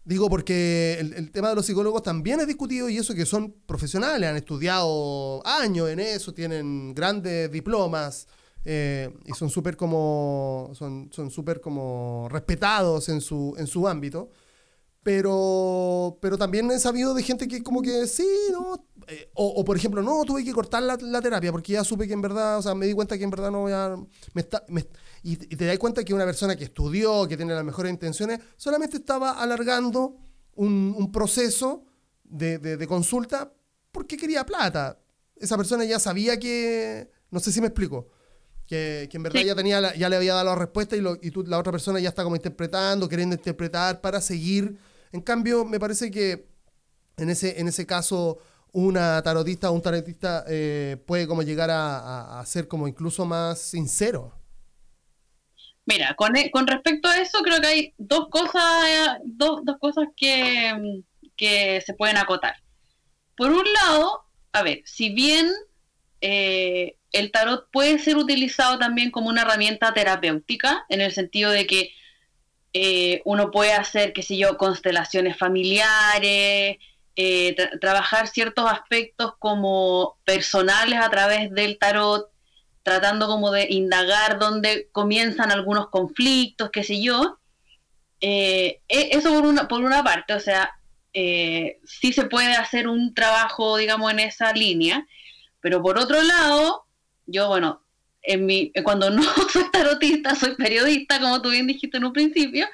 [0.03, 4.27] Digo porque el, tema de los psicólogos también es discutido y eso que son profesionales,
[4.27, 8.27] han estudiado años en eso, tienen grandes diplomas
[8.65, 11.29] eh, y son súper como, son, son
[11.61, 14.29] como respetados en su, en su ámbito.
[15.03, 18.85] Pero, pero también he sabido de gente que como que sí, ¿no?
[19.07, 22.13] Eh, o, por ejemplo, no, tuve que cortar la, la, terapia porque ya supe que
[22.13, 23.95] en verdad, o sea, me di cuenta que en verdad no, ya
[24.33, 24.85] me está, me,
[25.23, 28.97] y, te das cuenta que una persona que estudió, que tiene las mejores intenciones, solamente
[28.97, 30.15] estaba alargando
[30.55, 31.85] un, proceso
[32.23, 33.53] de, consulta
[33.91, 34.99] porque quería plata.
[35.35, 38.09] Esa persona ya sabía que, no sé si me explico,
[38.65, 41.59] que, en verdad ya, tenía ya le había dado la respuesta y, y tú, la
[41.59, 44.77] otra persona ya está como interpretando, queriendo interpretar para seguir.
[45.11, 46.47] En cambio, me parece que
[47.17, 48.39] en ese, en ese caso
[48.73, 53.59] una tarotista o un tarotista eh, puede como llegar a, a, ser como incluso más
[53.59, 54.40] sincero.
[55.91, 60.07] Mira, con, e, con respecto a eso, creo que hay dos cosas, dos, dos cosas
[60.15, 61.01] que,
[61.35, 62.55] que, se pueden acotar.
[63.35, 64.23] Por un lado,
[64.53, 65.51] a ver, si bien
[66.21, 71.67] eh, el tarot puede ser utilizado también como una herramienta terapéutica, en el sentido de
[71.67, 71.91] que
[72.71, 76.77] eh, uno puede hacer, qué sé yo, constelaciones familiares,
[77.17, 82.30] eh, trabajar ciertos aspectos como personales a través del tarot,
[82.83, 87.39] tratando como de indagar dónde comienzan algunos conflictos, qué sé yo.
[88.21, 90.71] Eh, e, eso por una, por una parte, o sea,
[91.13, 95.05] eh, sí se puede hacer un trabajo, digamos, en esa línea,
[95.59, 96.85] pero por otro lado,
[97.25, 97.81] yo, bueno,
[98.83, 102.67] cuando no soy tarotista, soy periodista, como tú bien dijiste en un principio,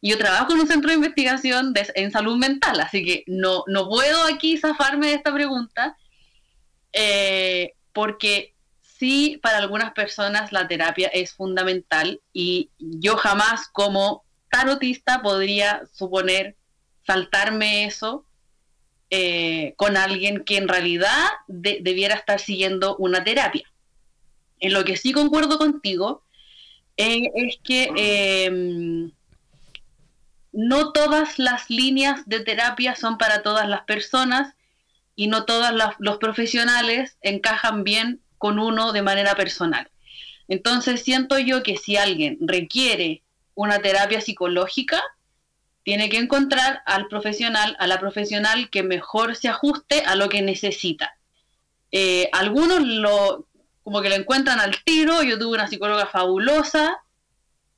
[0.00, 3.88] y yo trabajo en un centro de investigación en salud mental, así que no, no
[3.88, 5.96] puedo aquí zafarme de esta pregunta,
[6.92, 8.53] eh, porque
[8.98, 16.56] sí, para algunas personas la terapia es fundamental y yo jamás como tarotista podría suponer
[17.06, 18.24] saltarme eso
[19.10, 23.70] eh, con alguien que en realidad debiera estar siguiendo una terapia.
[24.60, 26.22] En lo que sí concuerdo contigo
[26.96, 29.12] eh, es que em,
[30.52, 34.54] no todas las líneas de terapia son para todas las personas
[35.16, 39.88] y no todos los profesionales encajan bien con uno de manera personal.
[40.48, 43.22] Entonces siento yo que si alguien requiere
[43.54, 45.02] una terapia psicológica,
[45.82, 50.42] tiene que encontrar al profesional, a la profesional que mejor se ajuste a lo que
[50.42, 51.16] necesita.
[51.90, 53.48] Eh, algunos lo,
[53.82, 56.98] como que lo encuentran al tiro, yo tuve una psicóloga fabulosa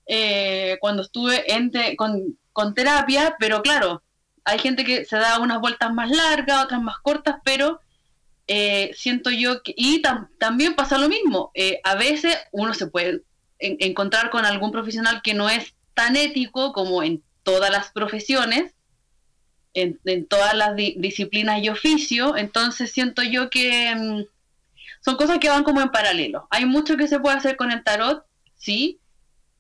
[0.05, 4.03] eh, cuando estuve en con, con terapia, pero claro,
[4.45, 7.81] hay gente que se da unas vueltas más largas, otras más cortas, pero
[8.49, 10.03] eh, siento yo que, y
[10.39, 13.23] también pasa lo mismo, eh, a veces uno se puede
[13.59, 18.75] encontrar con algún profesional que no es tan ético como en todas las profesiones,
[19.75, 24.25] en, todas las disciplinas y oficio, entonces siento yo que mm,
[25.01, 26.47] son cosas que van como en paralelo.
[26.51, 28.25] Hay mucho que se puede hacer con el tarot,
[28.57, 29.01] sí,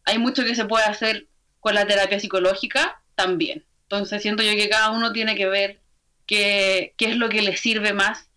[0.04, 1.26] hay mucho que se puede hacer
[1.60, 3.64] con la terapia psicológica también.
[3.82, 5.80] Entonces siento yo que cada uno tiene que ver
[6.26, 8.28] qué, qué es lo que le sirve más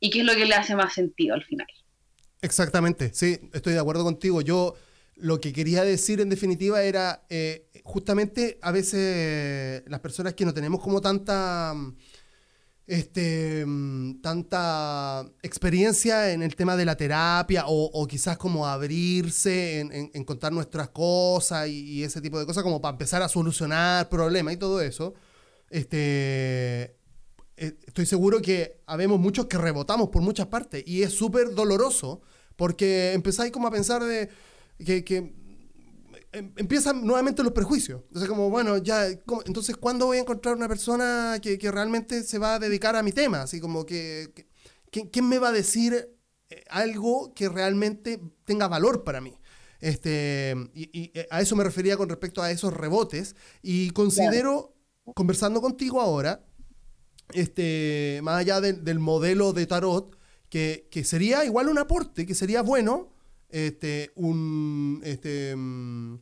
[0.00, 1.66] y qué es lo que le hace más sentido al final.
[2.40, 4.40] Exactamente, sí, estoy de acuerdo contigo.
[4.40, 4.74] Yo
[5.16, 10.54] lo que quería decir en definitiva era eh, justamente a veces las personas que no
[10.54, 11.74] tenemos como tanta
[12.88, 13.66] este,
[14.22, 20.88] tanta experiencia en el tema de la terapia o, quizás como abrirse en, contar nuestras
[20.88, 25.12] cosas y, ese tipo de cosas como para empezar a solucionar problemas y todo eso,
[25.68, 26.97] este, eh,
[27.58, 32.20] estoy seguro que habemos muchos que rebotamos por muchas partes y es súper doloroso
[32.56, 34.28] porque empezáis como a pensar de
[34.84, 35.34] que,
[36.32, 38.02] em, empiezan nuevamente los prejuicios.
[38.08, 42.54] Entonces como, bueno, ya, entonces ¿cuándo voy a encontrar una persona que, realmente se va
[42.54, 43.42] a dedicar a mi tema?
[43.42, 44.32] Así como que,
[44.90, 46.16] ¿quién me va a decir
[46.50, 49.38] eh, algo que realmente tenga valor para mí?
[49.80, 54.74] Este, y, eh, a eso me refería con respecto a esos rebotes y considero,
[55.14, 56.44] conversando contigo ahora,
[57.32, 60.16] este, más allá del modelo de tarot,
[60.48, 63.12] que, sería igual un aporte, que sería bueno,
[63.50, 66.18] este, un, este, mm,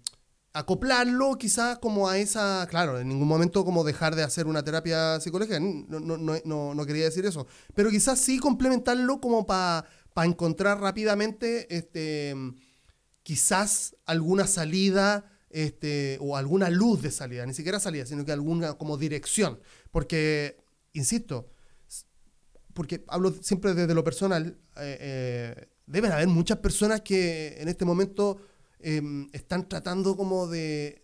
[0.52, 5.20] acoplarlo quizás como a esa, claro, en ningún momento como dejar de hacer una terapia
[5.20, 9.86] psicológica, no, no, no, no quería decir eso, pero quizás sí complementarlo como para
[10.24, 12.34] encontrar rápidamente este,
[13.22, 18.74] quizás alguna salida este, o alguna luz de salida, ni siquiera salida, sino que alguna
[18.74, 20.56] como dirección, porque,
[20.98, 21.50] insisto,
[22.74, 27.84] porque hablo siempre desde lo personal, eh, eh, deben haber muchas personas que en este
[27.84, 28.38] momento
[28.78, 31.02] Em, están tratando como de,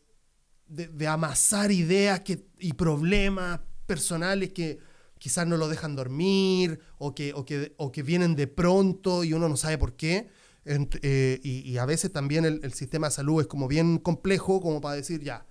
[0.68, 4.78] de, amasar ideas que, y problemas personales que
[5.18, 9.32] quizás no lo dejan dormir o que, o que, o que vienen de pronto y
[9.32, 10.28] uno no sabe por qué.
[10.64, 14.94] Eh, y, a veces también el, sistema de salud es como bien complejo como para
[14.94, 15.46] decir, ya,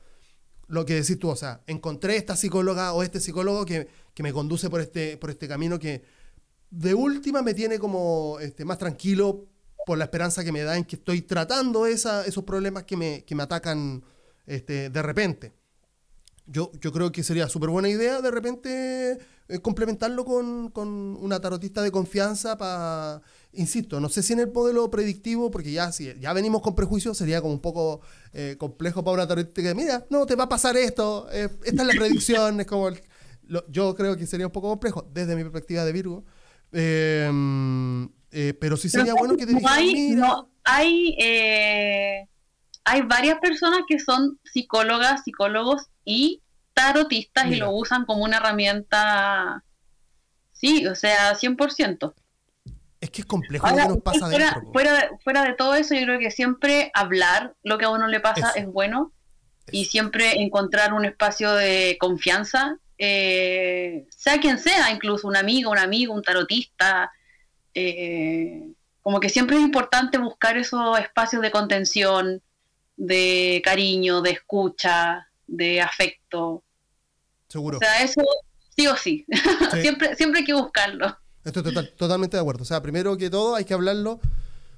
[0.72, 4.32] lo que decís tú, o sea, encontré esta psicóloga o este psicólogo que, que me
[4.32, 6.02] conduce por este, por este camino que
[6.70, 9.46] de última me tiene como este, más tranquilo
[9.86, 13.26] por la esperanza que me da en que estoy tratando esa, esos problemas que me,
[13.26, 14.02] que me atacan
[14.46, 15.54] este, de repente.
[16.46, 19.20] Yo, yo creo que sería súper buena idea de repente
[19.52, 20.88] eh, complementarlo con, con,
[21.20, 23.22] una tarotista de confianza para,
[23.54, 27.18] insisto, no sé si en el modelo predictivo, porque ya, si ya venimos con prejuicios,
[27.18, 28.02] sería como un poco
[28.34, 31.82] eh, complejo para una tarotista que, mira, no, te va a pasar esto, eh, esta
[31.82, 32.90] es la predicción, es como,
[33.70, 36.24] yo creo que sería un poco complejo desde mi perspectiva de Virgo.
[38.34, 42.28] Eh, pero sí sería bueno que te no hay, no, hay, eh,
[42.86, 46.42] hay varias personas que son psicólogas, psicólogos y
[46.74, 49.64] tarotistas y lo usan como una herramienta.
[50.52, 52.14] Sí, o sea, 100%.
[53.00, 55.96] Es que es complejo lo que nos pasa fuera, Fuera de, fuera de todo eso,
[55.96, 59.12] yo creo que siempre hablar lo que a uno le pasa es bueno
[59.72, 65.80] y siempre encontrar un espacio de confianza, eh, sea quien sea, incluso un amigo, un
[65.80, 67.12] amigo, un tarotista,
[67.74, 68.62] eh,
[69.02, 72.44] como que siempre es importante buscar esos espacios de contención,
[72.98, 76.64] de cariño, de escucha, de afecto.
[77.48, 77.78] Seguro.
[77.78, 78.22] O sea, eso
[78.76, 79.26] sí o sí.
[79.82, 81.18] siempre, siempre hay que buscarlo.
[81.44, 81.64] Estoy
[81.98, 82.64] totalmente de acuerdo.
[82.64, 84.20] O sea, primero que todo hay que hablarlo.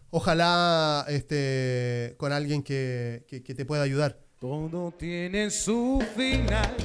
[0.09, 4.19] Ojalá este, con alguien que, que te pueda ayudar.
[4.39, 6.75] Todo tiene su final.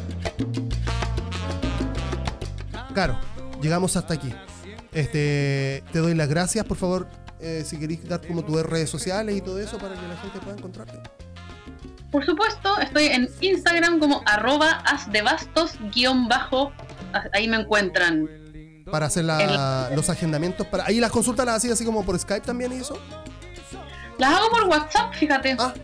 [2.95, 3.18] Claro,
[3.61, 4.32] llegamos hasta aquí.
[4.93, 7.09] Este, te doy las gracias, por favor,
[7.41, 10.41] eh, si queréis dar como tus redes sociales y todo eso para que la gente
[10.41, 10.99] pueda encontrarte.
[12.11, 16.73] Por supuesto, estoy en Instagram como arroba asdebastos guion bajo,
[17.33, 18.29] ahí me encuentran.
[18.91, 22.73] Para hacer los agendamientos, para ahí las consultas las hacía así como por Skype también
[22.73, 22.99] y eso.
[24.19, 25.57] Las hago por WhatsApp, fíjate.
[25.59, 25.75] Ah,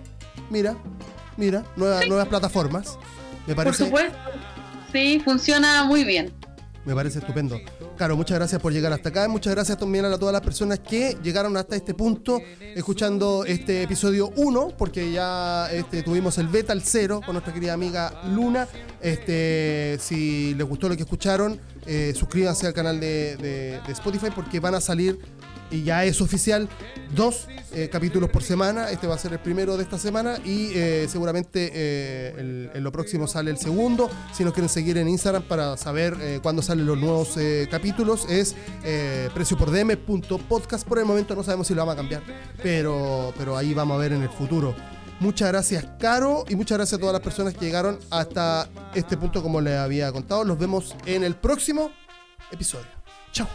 [0.49, 0.77] mira,
[1.37, 2.99] mira, nuevas plataformas.
[3.47, 3.85] Me parece.
[3.85, 4.18] Por supuesto.
[4.91, 6.33] Sí, funciona muy bien.
[6.87, 7.59] Me parece estupendo.
[7.97, 9.28] Claro, muchas gracias por llegar hasta acá.
[9.28, 12.40] Muchas gracias también a todas las personas que llegaron hasta este punto
[12.74, 17.72] escuchando este episodio 1, porque ya este, tuvimos el beta al cero con nuestra querida
[17.72, 18.66] amiga Luna.
[19.01, 24.74] Este, si les gustó lo que escucharon, eh, suscríbanse al canal de Spotify porque van
[24.74, 25.20] a salir
[25.70, 26.68] y ya es oficial,
[27.14, 28.90] dos eh, capítulos por semana.
[28.90, 32.92] Este va a ser el primero de esta semana y eh, seguramente eh, en lo
[32.92, 34.10] próximo sale el segundo.
[34.32, 37.36] Si nos quieren seguir en Instagram para saber cuándo salen los nuevos
[37.70, 38.54] capítulos, es
[39.34, 39.70] precio por
[40.98, 42.22] el momento no sabemos si lo vamos a cambiar,
[42.62, 44.74] pero, pero ahí vamos a ver en el futuro.
[45.20, 49.42] Muchas gracias, Caro, y muchas gracias a todas las personas que llegaron hasta este punto,
[49.42, 50.44] como les había contado.
[50.44, 51.90] Nos vemos en el próximo
[52.50, 52.86] episodio.
[53.32, 53.48] Chao.